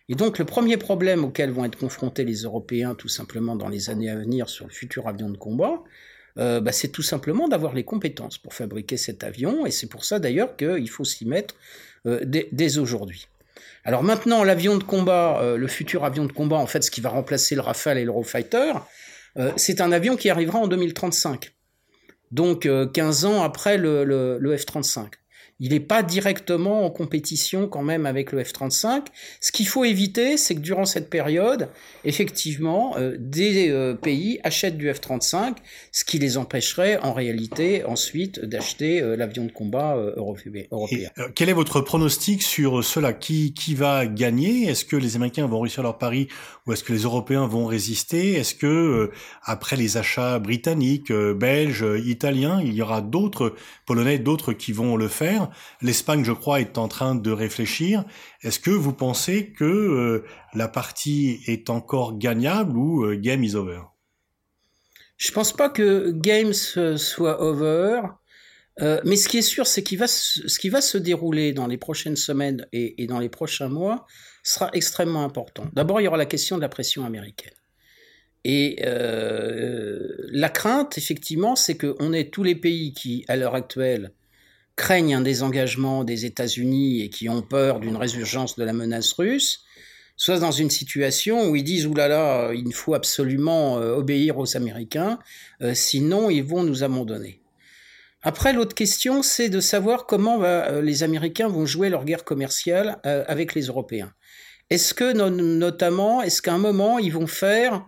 Et 0.10 0.16
donc 0.16 0.40
le 0.40 0.46
premier 0.46 0.78
problème 0.78 1.24
auquel 1.24 1.52
vont 1.52 1.66
être 1.66 1.78
confrontés 1.78 2.24
les 2.24 2.44
Européens 2.44 2.96
tout 2.96 3.10
simplement 3.10 3.56
dans 3.56 3.70
les 3.70 3.92
années 3.92 4.10
à 4.10 4.16
venir 4.16 4.50
sur 4.50 4.66
le 4.66 4.74
futur 4.74 5.08
avion 5.08 5.30
de 5.30 5.38
combat, 5.38 5.84
euh, 6.38 6.60
bah, 6.60 6.72
c'est 6.72 6.90
tout 6.90 7.02
simplement 7.02 7.48
d'avoir 7.48 7.74
les 7.74 7.84
compétences 7.84 8.38
pour 8.38 8.54
fabriquer 8.54 8.98
cet 8.98 9.24
avion, 9.24 9.66
et 9.66 9.72
c'est 9.72 9.88
pour 9.88 10.06
ça 10.06 10.20
d'ailleurs 10.20 10.56
qu'il 10.56 10.90
faut 10.90 11.04
s'y 11.04 11.26
mettre 11.26 11.56
euh, 12.06 12.20
dès, 12.24 12.78
aujourd'hui. 12.78 13.28
Alors 13.84 14.04
maintenant, 14.04 14.44
l'avion 14.44 14.78
de 14.78 14.84
combat, 14.84 15.42
euh, 15.42 15.58
le 15.58 15.68
futur 15.68 16.04
avion 16.04 16.26
de 16.26 16.32
combat, 16.32 16.58
en 16.58 16.68
fait, 16.68 16.84
ce 16.84 16.92
qui 16.92 17.02
va 17.02 17.10
remplacer 17.10 17.56
le 17.56 17.62
Rafale 17.62 17.98
et 17.98 18.06
l'Eurofighter, 18.06 18.74
c'est 19.56 19.82
un 19.82 19.92
avion 19.92 20.16
qui 20.16 20.32
arrivera 20.32 20.58
en 20.58 20.68
2035. 20.68 21.54
Donc 22.32 22.68
15 22.92 23.26
ans 23.26 23.44
après 23.44 23.78
le, 23.78 24.04
le 24.04 24.58
F-35 24.58 25.12
il 25.60 25.72
n'est 25.72 25.80
pas 25.80 26.04
directement 26.04 26.86
en 26.86 26.90
compétition 26.90 27.68
quand 27.68 27.82
même 27.82 28.06
avec 28.06 28.32
le 28.32 28.44
F-35. 28.44 29.06
Ce 29.42 29.52
qu'il 29.52 29.68
faut 29.68 29.86
éviter, 29.86 30.38
c'est 30.38 30.54
que 30.56 30.60
durant 30.60 30.86
cette 30.86 31.10
période, 31.10 31.70
effectivement, 32.04 32.96
euh, 32.98 33.16
des 33.20 33.70
euh, 33.70 33.96
pays 33.96 34.40
achètent 34.44 34.78
du 34.78 34.90
F-35, 34.90 35.56
ce 35.92 36.06
qui 36.06 36.20
les 36.20 36.38
empêcherait 36.38 37.00
en 37.00 37.12
réalité 37.12 37.84
ensuite 37.86 38.40
d'acheter 38.46 39.02
euh, 39.02 39.16
l'avion 39.16 39.46
de 39.46 39.52
combat 39.52 39.96
européen. 40.16 40.66
quel 41.34 41.50
est 41.50 41.54
votre 41.54 41.82
pronostic 41.82 42.44
sur 42.44 42.84
cela? 42.84 43.14
Qui, 43.14 43.54
qui 43.54 43.74
va 43.74 44.06
gagner? 44.06 44.68
Est-ce 44.68 44.86
que 44.86 44.96
les 44.96 45.16
Américains 45.16 45.48
vont 45.48 45.62
réussir 45.62 45.82
leur 45.82 45.98
pari 45.98 46.28
ou 46.66 46.74
est-ce 46.74 46.84
que 46.84 46.94
les 46.94 47.02
Européens 47.02 47.48
vont 47.48 47.66
résister? 47.66 48.34
Est-ce 48.34 48.54
que 48.54 49.12
après 49.44 49.76
les 49.76 49.98
achats 49.98 50.38
britanniques, 50.40 51.12
belges, 51.12 51.86
italiens, 52.06 52.62
il 52.62 52.74
y 52.74 52.82
aura 52.82 53.02
d'autres 53.02 53.56
Polonais, 53.86 54.20
d'autres 54.20 54.54
qui 54.54 54.72
vont 54.72 54.98
le 54.98 55.08
faire? 55.08 55.47
L'Espagne, 55.82 56.24
je 56.24 56.32
crois, 56.32 56.62
est 56.62 56.78
en 56.78 56.88
train 56.88 57.16
de 57.16 57.32
réfléchir. 57.32 58.04
Est-ce 58.42 58.60
que 58.60 58.72
vous 58.72 58.94
pensez 58.94 59.52
que 59.52 59.64
euh, 59.66 60.26
la 60.54 60.68
partie 60.68 61.40
est 61.48 61.70
encore 61.70 62.18
gagnable 62.18 62.78
ou 62.78 63.04
euh, 63.06 63.16
game 63.16 63.44
is 63.44 63.56
over? 63.56 63.82
Je 65.18 65.32
pense 65.32 65.52
pas 65.52 65.70
que 65.70 66.12
game 66.12 66.54
soit 66.54 67.42
over. 67.42 68.02
Euh, 68.82 69.02
mais 69.04 69.16
ce 69.16 69.28
qui 69.28 69.40
est 69.40 69.42
sûr, 69.42 69.66
c'est 69.66 69.82
qu'il 69.82 69.98
va 69.98 70.08
ce 70.08 70.60
qui 70.60 70.70
va 70.70 70.82
se 70.82 70.98
dérouler 70.98 71.54
dans 71.54 71.68
les 71.68 71.78
prochaines 71.78 72.16
semaines 72.16 72.68
et, 72.72 73.08
dans 73.08 73.20
les 73.20 73.30
prochains 73.30 73.70
mois 73.70 74.06
sera 74.44 74.70
extrêmement 74.74 75.24
important. 75.24 75.66
D'abord, 75.74 76.00
il 76.00 76.04
y 76.04 76.08
aura 76.08 76.18
la 76.18 76.26
question 76.26 76.58
de 76.58 76.62
la 76.62 76.70
pression 76.70 77.04
américaine. 77.04 77.54
Et 78.44 78.80
euh, 78.86 80.08
la 80.30 80.50
crainte, 80.50 80.98
effectivement, 80.98 81.56
c'est 81.56 81.78
qu'on 81.78 82.14
ait 82.14 82.30
tous 82.30 82.44
les 82.44 82.56
pays 82.56 82.94
qui, 82.94 83.26
à 83.28 83.36
l'heure 83.36 83.56
actuelle, 83.56 84.14
craignent 84.78 85.16
un 85.16 85.22
désengagement 85.22 86.06
des 86.06 86.26
États-Unis 86.26 87.02
et 87.02 87.10
qui 87.10 87.28
ont 87.28 87.42
peur 87.42 87.82
d'une 87.82 87.98
résurgence 87.98 88.56
de 88.56 88.64
la 88.64 88.74
menace 88.74 89.12
russe, 89.12 89.66
soit 90.16 90.40
dans 90.40 90.52
une 90.52 90.70
situation 90.70 91.50
où 91.50 91.56
ils 91.56 91.64
disent 91.64 91.88
oulala, 91.88 92.52
il 92.54 92.74
faut 92.74 92.94
absolument 92.94 93.80
euh, 93.80 93.96
obéir 93.96 94.38
aux 94.38 94.56
Américains, 94.56 95.20
euh, 95.62 95.74
sinon 95.74 96.30
ils 96.30 96.44
vont 96.44 96.64
nous 96.64 96.84
abandonner. 96.84 97.42
Après, 98.22 98.54
l'autre 98.54 98.76
question, 98.76 99.24
c'est 99.24 99.50
de 99.50 99.60
savoir 99.60 100.06
comment 100.06 100.44
euh, 100.44 100.82
les 100.82 101.04
Américains 101.04 101.48
vont 101.48 101.66
jouer 101.66 101.90
leur 101.90 102.06
guerre 102.06 102.24
commerciale 102.24 103.00
avec 103.04 103.56
les 103.56 103.66
Européens. 103.68 104.12
Est-ce 104.70 104.94
que 104.94 105.14
notamment, 105.14 106.22
est-ce 106.22 106.42
qu'à 106.42 106.54
un 106.54 106.58
moment 106.58 107.00
ils 107.00 107.14
vont 107.14 107.28
faire 107.28 107.86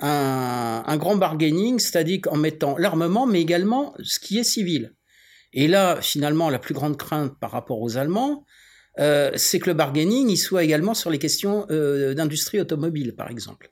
un 0.00 0.96
grand 0.96 1.16
bargaining, 1.16 1.78
c'est-à-dire 1.78 2.20
en 2.30 2.36
mettant 2.36 2.76
l'armement, 2.76 3.26
mais 3.26 3.40
également 3.40 3.94
ce 4.02 4.18
qui 4.20 4.38
est 4.38 4.44
civil? 4.44 4.92
Et 5.52 5.68
là, 5.68 5.98
finalement, 6.00 6.50
la 6.50 6.58
plus 6.58 6.74
grande 6.74 6.96
crainte 6.96 7.38
par 7.40 7.50
rapport 7.50 7.80
aux 7.80 7.96
Allemands, 7.96 8.44
euh, 8.98 9.30
c'est 9.36 9.58
que 9.60 9.70
le 9.70 9.74
bargaining 9.74 10.28
il 10.28 10.36
soit 10.36 10.64
également 10.64 10.94
sur 10.94 11.10
les 11.10 11.18
questions 11.18 11.66
euh, 11.70 12.14
d'industrie 12.14 12.60
automobile, 12.60 13.14
par 13.14 13.30
exemple. 13.30 13.70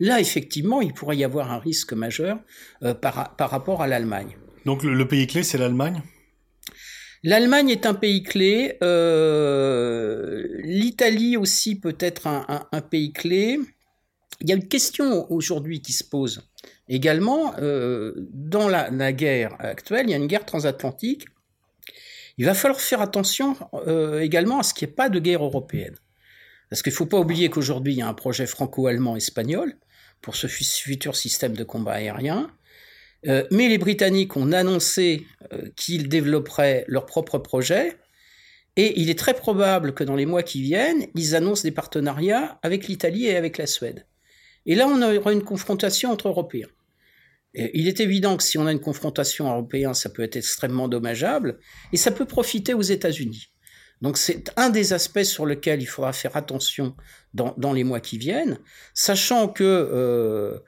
Là, 0.00 0.20
effectivement, 0.20 0.80
il 0.80 0.94
pourrait 0.94 1.18
y 1.18 1.24
avoir 1.24 1.52
un 1.52 1.58
risque 1.58 1.92
majeur 1.92 2.38
euh, 2.82 2.94
par, 2.94 3.36
par, 3.36 3.50
rapport 3.50 3.82
à 3.82 3.86
l'Allemagne. 3.86 4.36
Donc 4.64 4.82
le, 4.82 5.06
pays 5.06 5.26
clé, 5.26 5.42
c'est 5.42 5.58
l'Allemagne? 5.58 6.02
L'Allemagne 7.22 7.68
est 7.68 7.86
un 7.86 7.94
pays 7.94 8.22
clé. 8.22 8.78
L'Italie 10.64 11.36
aussi 11.36 11.78
peut 11.78 11.96
être 12.00 12.26
un, 12.26 12.44
un, 12.48 12.66
un, 12.72 12.80
pays 12.80 13.12
clé. 13.12 13.60
Il 14.42 14.50
y 14.50 14.52
a 14.52 14.56
une 14.56 14.68
question 14.68 15.30
aujourd'hui 15.32 15.80
qui 15.80 15.92
se 15.92 16.04
pose 16.04 16.42
également. 16.88 17.54
dans 17.58 18.68
la, 18.68 19.12
guerre 19.12 19.56
actuelle, 19.60 20.06
il 20.08 20.10
y 20.10 20.14
a 20.14 20.18
une 20.18 20.26
guerre 20.26 20.44
transatlantique 20.44 21.26
il 22.38 22.44
va 22.44 22.54
falloir 22.54 22.80
faire 22.80 23.00
attention 23.00 23.56
euh, 23.86 24.20
également 24.20 24.58
à 24.58 24.62
ce 24.62 24.74
qu'il 24.74 24.88
n'y 24.88 24.92
ait 24.92 24.94
pas 24.94 25.08
de 25.08 25.18
guerre 25.18 25.44
européenne. 25.44 25.94
Parce 26.70 26.82
qu'il 26.82 26.92
ne 26.92 26.96
faut 26.96 27.06
pas 27.06 27.18
oublier 27.18 27.50
qu'aujourd'hui, 27.50 27.92
il 27.92 27.98
y 27.98 28.02
a 28.02 28.08
un 28.08 28.14
projet 28.14 28.46
franco-allemand-espagnol 28.46 29.74
pour 30.22 30.36
ce 30.36 30.46
futur 30.46 31.16
système 31.16 31.54
de 31.54 31.64
combat 31.64 31.92
aérien. 31.92 32.50
Euh, 33.26 33.46
mais 33.50 33.68
les 33.68 33.78
Britanniques 33.78 34.36
ont 34.36 34.52
annoncé 34.52 35.26
euh, 35.52 35.68
qu'ils 35.76 36.08
développeraient 36.08 36.84
leur 36.88 37.06
propre 37.06 37.38
projet. 37.38 37.98
Et 38.76 38.98
il 39.00 39.10
est 39.10 39.18
très 39.18 39.34
probable 39.34 39.92
que 39.92 40.02
dans 40.02 40.16
les 40.16 40.24
mois 40.24 40.42
qui 40.42 40.62
viennent, 40.62 41.06
ils 41.14 41.36
annoncent 41.36 41.62
des 41.62 41.72
partenariats 41.72 42.58
avec 42.62 42.88
l'Italie 42.88 43.26
et 43.26 43.36
avec 43.36 43.58
la 43.58 43.66
Suède. 43.66 44.06
Et 44.66 44.74
là, 44.74 44.86
on 44.86 45.02
aura 45.02 45.32
une 45.32 45.42
confrontation 45.42 46.10
entre 46.10 46.28
Européens. 46.28 46.68
Il 47.54 47.86
est 47.86 48.00
évident 48.00 48.36
que 48.36 48.42
si 48.42 48.56
on 48.56 48.66
a 48.66 48.72
une 48.72 48.80
confrontation 48.80 49.50
européenne, 49.50 49.92
ça 49.92 50.08
peut 50.08 50.22
être 50.22 50.36
extrêmement 50.36 50.88
dommageable 50.88 51.58
et 51.92 51.98
ça 51.98 52.10
peut 52.10 52.24
profiter 52.24 52.72
aux 52.72 52.82
États-Unis. 52.82 53.48
Donc 54.00 54.16
c'est 54.16 54.50
un 54.56 54.70
des 54.70 54.94
aspects 54.94 55.22
sur 55.22 55.44
lesquels 55.44 55.82
il 55.82 55.86
faudra 55.86 56.12
faire 56.12 56.36
attention 56.36 56.96
dans, 57.34 57.72
les 57.72 57.84
mois 57.84 58.00
qui 58.00 58.16
viennent, 58.16 58.58
sachant 58.94 59.48
que 59.48 59.62
euh, 59.64 60.58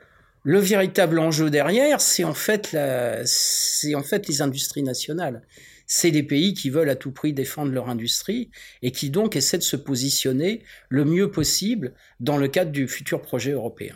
le 0.44 0.58
véritable 0.58 1.18
enjeu 1.18 1.48
derrière, 1.48 2.02
c'est 2.02 2.24
en 2.24 2.34
fait 2.34 2.72
les 2.74 4.42
industries 4.42 4.82
nationales 4.82 5.42
c'est 5.86 6.10
les 6.10 6.22
pays 6.22 6.54
qui 6.54 6.70
veulent 6.70 6.90
à 6.90 6.96
tout 6.96 7.12
prix 7.12 7.32
défendre 7.32 7.72
leur 7.72 7.88
industrie 7.88 8.50
et 8.82 8.90
qui 8.90 9.10
donc 9.10 9.36
essaient 9.36 9.58
de 9.58 9.62
se 9.62 9.76
positionner 9.76 10.62
le 10.88 11.04
mieux 11.04 11.30
possible 11.30 11.94
dans 12.20 12.36
le 12.36 12.48
cadre 12.48 12.70
du 12.70 12.88
futur 12.88 13.20
projet 13.22 13.52
européen. 13.52 13.94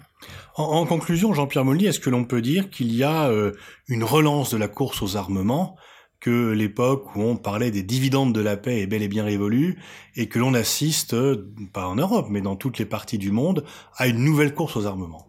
En, 0.57 0.85
conclusion, 0.87 1.33
Jean-Pierre 1.33 1.64
Molly, 1.64 1.87
est-ce 1.87 2.01
que 2.01 2.11
l'on 2.11 2.24
peut 2.24 2.42
dire 2.42 2.70
qu'il 2.70 2.92
y 2.94 3.05
a 3.05 3.29
euh, 3.29 3.53
une 3.87 4.03
relance 4.03 4.51
de 4.51 4.57
la 4.57 4.68
course 4.68 5.03
aux 5.03 5.16
armements 5.16 5.77
que 6.20 6.51
l'époque 6.51 7.14
où 7.14 7.22
on 7.22 7.37
parlait 7.37 7.70
des 7.70 7.85
dividendes 7.85 8.35
de 8.35 8.40
la 8.40 8.57
paix 8.57 8.81
est 8.81 8.88
bel 8.88 9.03
et 9.03 9.09
bien 9.09 9.24
révolue 9.24 9.79
et 10.16 10.29
que 10.29 10.40
l'on 10.40 10.55
assiste, 10.55 11.14
euh, 11.14 11.53
pas 11.72 11.87
en 11.87 11.94
Europe, 11.94 12.27
mais 12.29 12.40
dans 12.40 12.57
toutes 12.57 12.79
les 12.79 12.87
parties 12.87 13.18
du 13.18 13.31
monde, 13.31 13.64
à 13.96 14.09
une 14.09 14.24
nouvelle 14.24 14.53
course 14.53 14.77
aux 14.77 14.87
armements? 14.87 15.29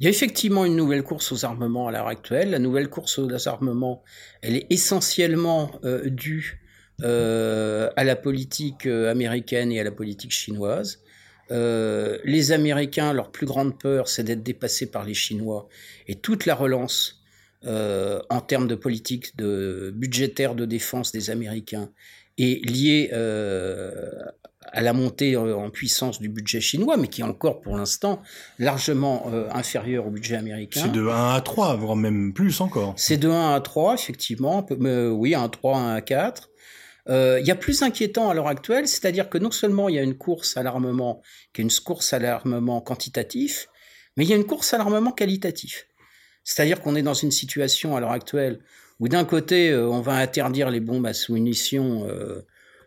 Il 0.00 0.04
y 0.04 0.06
a 0.06 0.10
effectivement 0.10 0.64
une 0.64 0.76
nouvelle 0.76 1.02
course 1.02 1.32
aux 1.32 1.44
armements 1.44 1.88
à 1.88 1.92
l'heure 1.92 2.08
actuelle. 2.08 2.50
La 2.50 2.58
nouvelle 2.58 2.88
course 2.88 3.18
aux 3.18 3.48
armements, 3.48 4.02
elle 4.42 4.56
est 4.56 4.66
essentiellement 4.70 5.70
euh, 5.84 6.08
due 6.08 6.60
euh, 7.02 7.90
à 7.96 8.04
la 8.04 8.16
politique 8.16 8.86
euh, 8.86 9.10
américaine 9.10 9.72
et 9.72 9.80
à 9.80 9.84
la 9.84 9.92
politique 9.92 10.32
chinoise. 10.32 11.02
les 11.50 12.52
Américains, 12.52 13.12
leur 13.12 13.30
plus 13.30 13.46
grande 13.46 13.78
peur, 13.78 14.08
c'est 14.08 14.24
d'être 14.24 14.42
dépassés 14.42 14.90
par 14.90 15.04
les 15.04 15.14
Chinois. 15.14 15.68
Et 16.08 16.16
toute 16.16 16.46
la 16.46 16.54
relance 16.54 17.22
en 17.64 18.40
termes 18.40 18.68
de 18.68 18.76
politique 18.76 19.36
budgétaire 19.36 20.54
de 20.54 20.66
défense 20.66 21.10
des 21.10 21.30
Américains 21.30 21.90
est 22.38 22.64
liée 22.68 23.10
à 24.72 24.82
la 24.82 24.92
montée 24.92 25.36
en 25.36 25.70
puissance 25.70 26.20
du 26.20 26.28
budget 26.28 26.60
chinois, 26.60 26.96
mais 26.96 27.08
qui 27.08 27.20
est 27.20 27.24
encore 27.24 27.60
pour 27.60 27.76
l'instant 27.76 28.22
largement 28.58 29.30
euh, 29.32 29.48
inférieur 29.52 30.06
au 30.06 30.10
budget 30.10 30.36
américain. 30.36 30.80
C'est 30.82 30.92
de 30.92 31.06
1 31.06 31.34
à 31.34 31.40
3, 31.40 31.76
voire 31.76 31.96
même 31.96 32.32
plus 32.32 32.60
encore. 32.60 32.94
C'est 32.96 33.16
de 33.16 33.28
1 33.28 33.54
à 33.54 33.60
3, 33.60 33.94
effectivement, 33.94 34.66
mais, 34.78 35.06
oui, 35.06 35.34
1 35.34 35.44
à 35.44 35.48
3, 35.48 35.78
1 35.78 35.94
à 35.94 36.00
4. 36.00 36.50
Euh, 37.08 37.38
il 37.40 37.46
y 37.46 37.50
a 37.50 37.54
plus 37.54 37.82
inquiétant 37.82 38.28
à 38.30 38.34
l'heure 38.34 38.48
actuelle, 38.48 38.88
c'est-à-dire 38.88 39.28
que 39.28 39.38
non 39.38 39.50
seulement 39.50 39.88
il 39.88 39.94
y 39.94 39.98
a 39.98 40.02
une 40.02 40.16
course 40.16 40.56
à 40.56 40.62
l'armement, 40.62 41.22
qui 41.52 41.60
est 41.60 41.64
une 41.64 41.70
course 41.70 42.12
à 42.12 42.18
l'armement 42.18 42.80
quantitatif, 42.80 43.68
mais 44.16 44.24
il 44.24 44.30
y 44.30 44.32
a 44.32 44.36
une 44.36 44.46
course 44.46 44.74
à 44.74 44.78
l'armement 44.78 45.12
qualitatif. 45.12 45.86
C'est-à-dire 46.42 46.80
qu'on 46.80 46.96
est 46.96 47.02
dans 47.02 47.14
une 47.14 47.30
situation 47.30 47.96
à 47.96 48.00
l'heure 48.00 48.12
actuelle 48.12 48.60
où 48.98 49.08
d'un 49.08 49.24
côté, 49.24 49.70
euh, 49.70 49.88
on 49.88 50.00
va 50.00 50.14
interdire 50.14 50.70
les 50.70 50.80
bombes 50.80 51.06
à 51.06 51.12
sous-munitions 51.12 52.06
euh, 52.08 52.46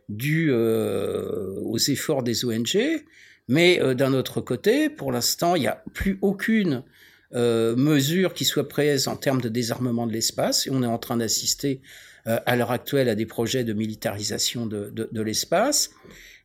dû 0.10 0.50
euh, 0.52 1.54
aux 1.62 1.78
efforts 1.78 2.24
des 2.24 2.44
ONG, 2.44 2.78
mais 3.48 3.80
euh, 3.82 3.94
d'un 3.94 4.14
autre 4.14 4.42
côté, 4.42 4.90
pour 4.90 5.12
l'instant, 5.12 5.56
il 5.56 5.62
n'y 5.62 5.68
a 5.68 5.84
plus 5.94 6.18
aucune 6.22 6.84
euh, 7.34 7.76
mesure 7.76 8.34
qui 8.34 8.44
soit 8.44 8.68
prise 8.68 9.08
en 9.08 9.16
termes 9.16 9.40
de 9.40 9.50
désarmement 9.50 10.08
de 10.08 10.12
l'espace, 10.12 10.68
et 10.68 10.72
on 10.72 10.84
est 10.84 10.88
en 10.88 10.98
train 10.98 11.18
d'assister 11.18 11.80
à 12.26 12.56
l'heure 12.58 12.72
actuelle 12.72 13.10
à 13.10 13.16
des 13.16 13.26
projets 13.26 13.64
de 13.64 13.74
militarisation 13.74 14.68
de, 14.68 14.92
de, 14.94 15.10
de 15.12 15.22
l'espace. 15.22 15.92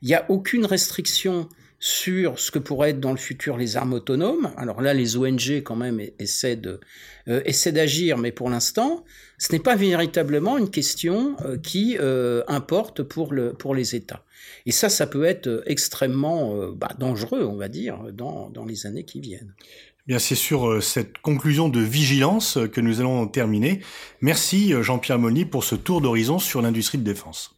Il 0.00 0.08
n'y 0.08 0.14
a 0.14 0.24
aucune 0.30 0.64
restriction 0.64 1.48
sur 1.84 2.38
ce 2.38 2.50
que 2.50 2.58
pourraient 2.58 2.90
être 2.90 3.00
dans 3.00 3.10
le 3.10 3.18
futur 3.18 3.58
les 3.58 3.76
armes 3.76 3.92
autonomes. 3.92 4.50
Alors 4.56 4.80
là, 4.80 4.94
les 4.94 5.18
ONG 5.18 5.62
quand 5.62 5.76
même 5.76 6.00
euh, 6.00 7.42
essaient 7.44 7.72
d'agir, 7.72 8.16
mais 8.16 8.32
pour 8.32 8.48
l'instant, 8.48 9.04
ce 9.36 9.52
n'est 9.52 9.58
pas 9.58 9.76
véritablement 9.76 10.56
une 10.56 10.70
question 10.70 11.36
euh, 11.44 11.58
qui 11.58 11.98
euh, 12.00 12.42
importe 12.48 13.02
pour 13.02 13.34
le 13.34 13.52
pour 13.52 13.74
les 13.74 13.94
États. 13.94 14.24
Et 14.64 14.72
ça, 14.72 14.88
ça 14.88 15.06
peut 15.06 15.24
être 15.24 15.62
extrêmement 15.66 16.68
bah, 16.68 16.88
dangereux, 16.98 17.44
on 17.44 17.56
va 17.56 17.68
dire, 17.68 17.98
dans, 18.14 18.48
dans 18.48 18.64
les 18.64 18.86
années 18.86 19.04
qui 19.04 19.20
viennent. 19.20 19.52
Bien, 20.06 20.18
c'est 20.18 20.36
sur 20.36 20.82
cette 20.82 21.18
conclusion 21.18 21.68
de 21.68 21.80
vigilance 21.80 22.58
que 22.72 22.80
nous 22.80 23.00
allons 23.00 23.26
terminer. 23.26 23.80
Merci 24.22 24.72
Jean-Pierre 24.80 25.18
Moni 25.18 25.44
pour 25.44 25.64
ce 25.64 25.74
tour 25.74 26.00
d'horizon 26.00 26.38
sur 26.38 26.62
l'industrie 26.62 26.96
de 26.96 27.04
défense. 27.04 27.54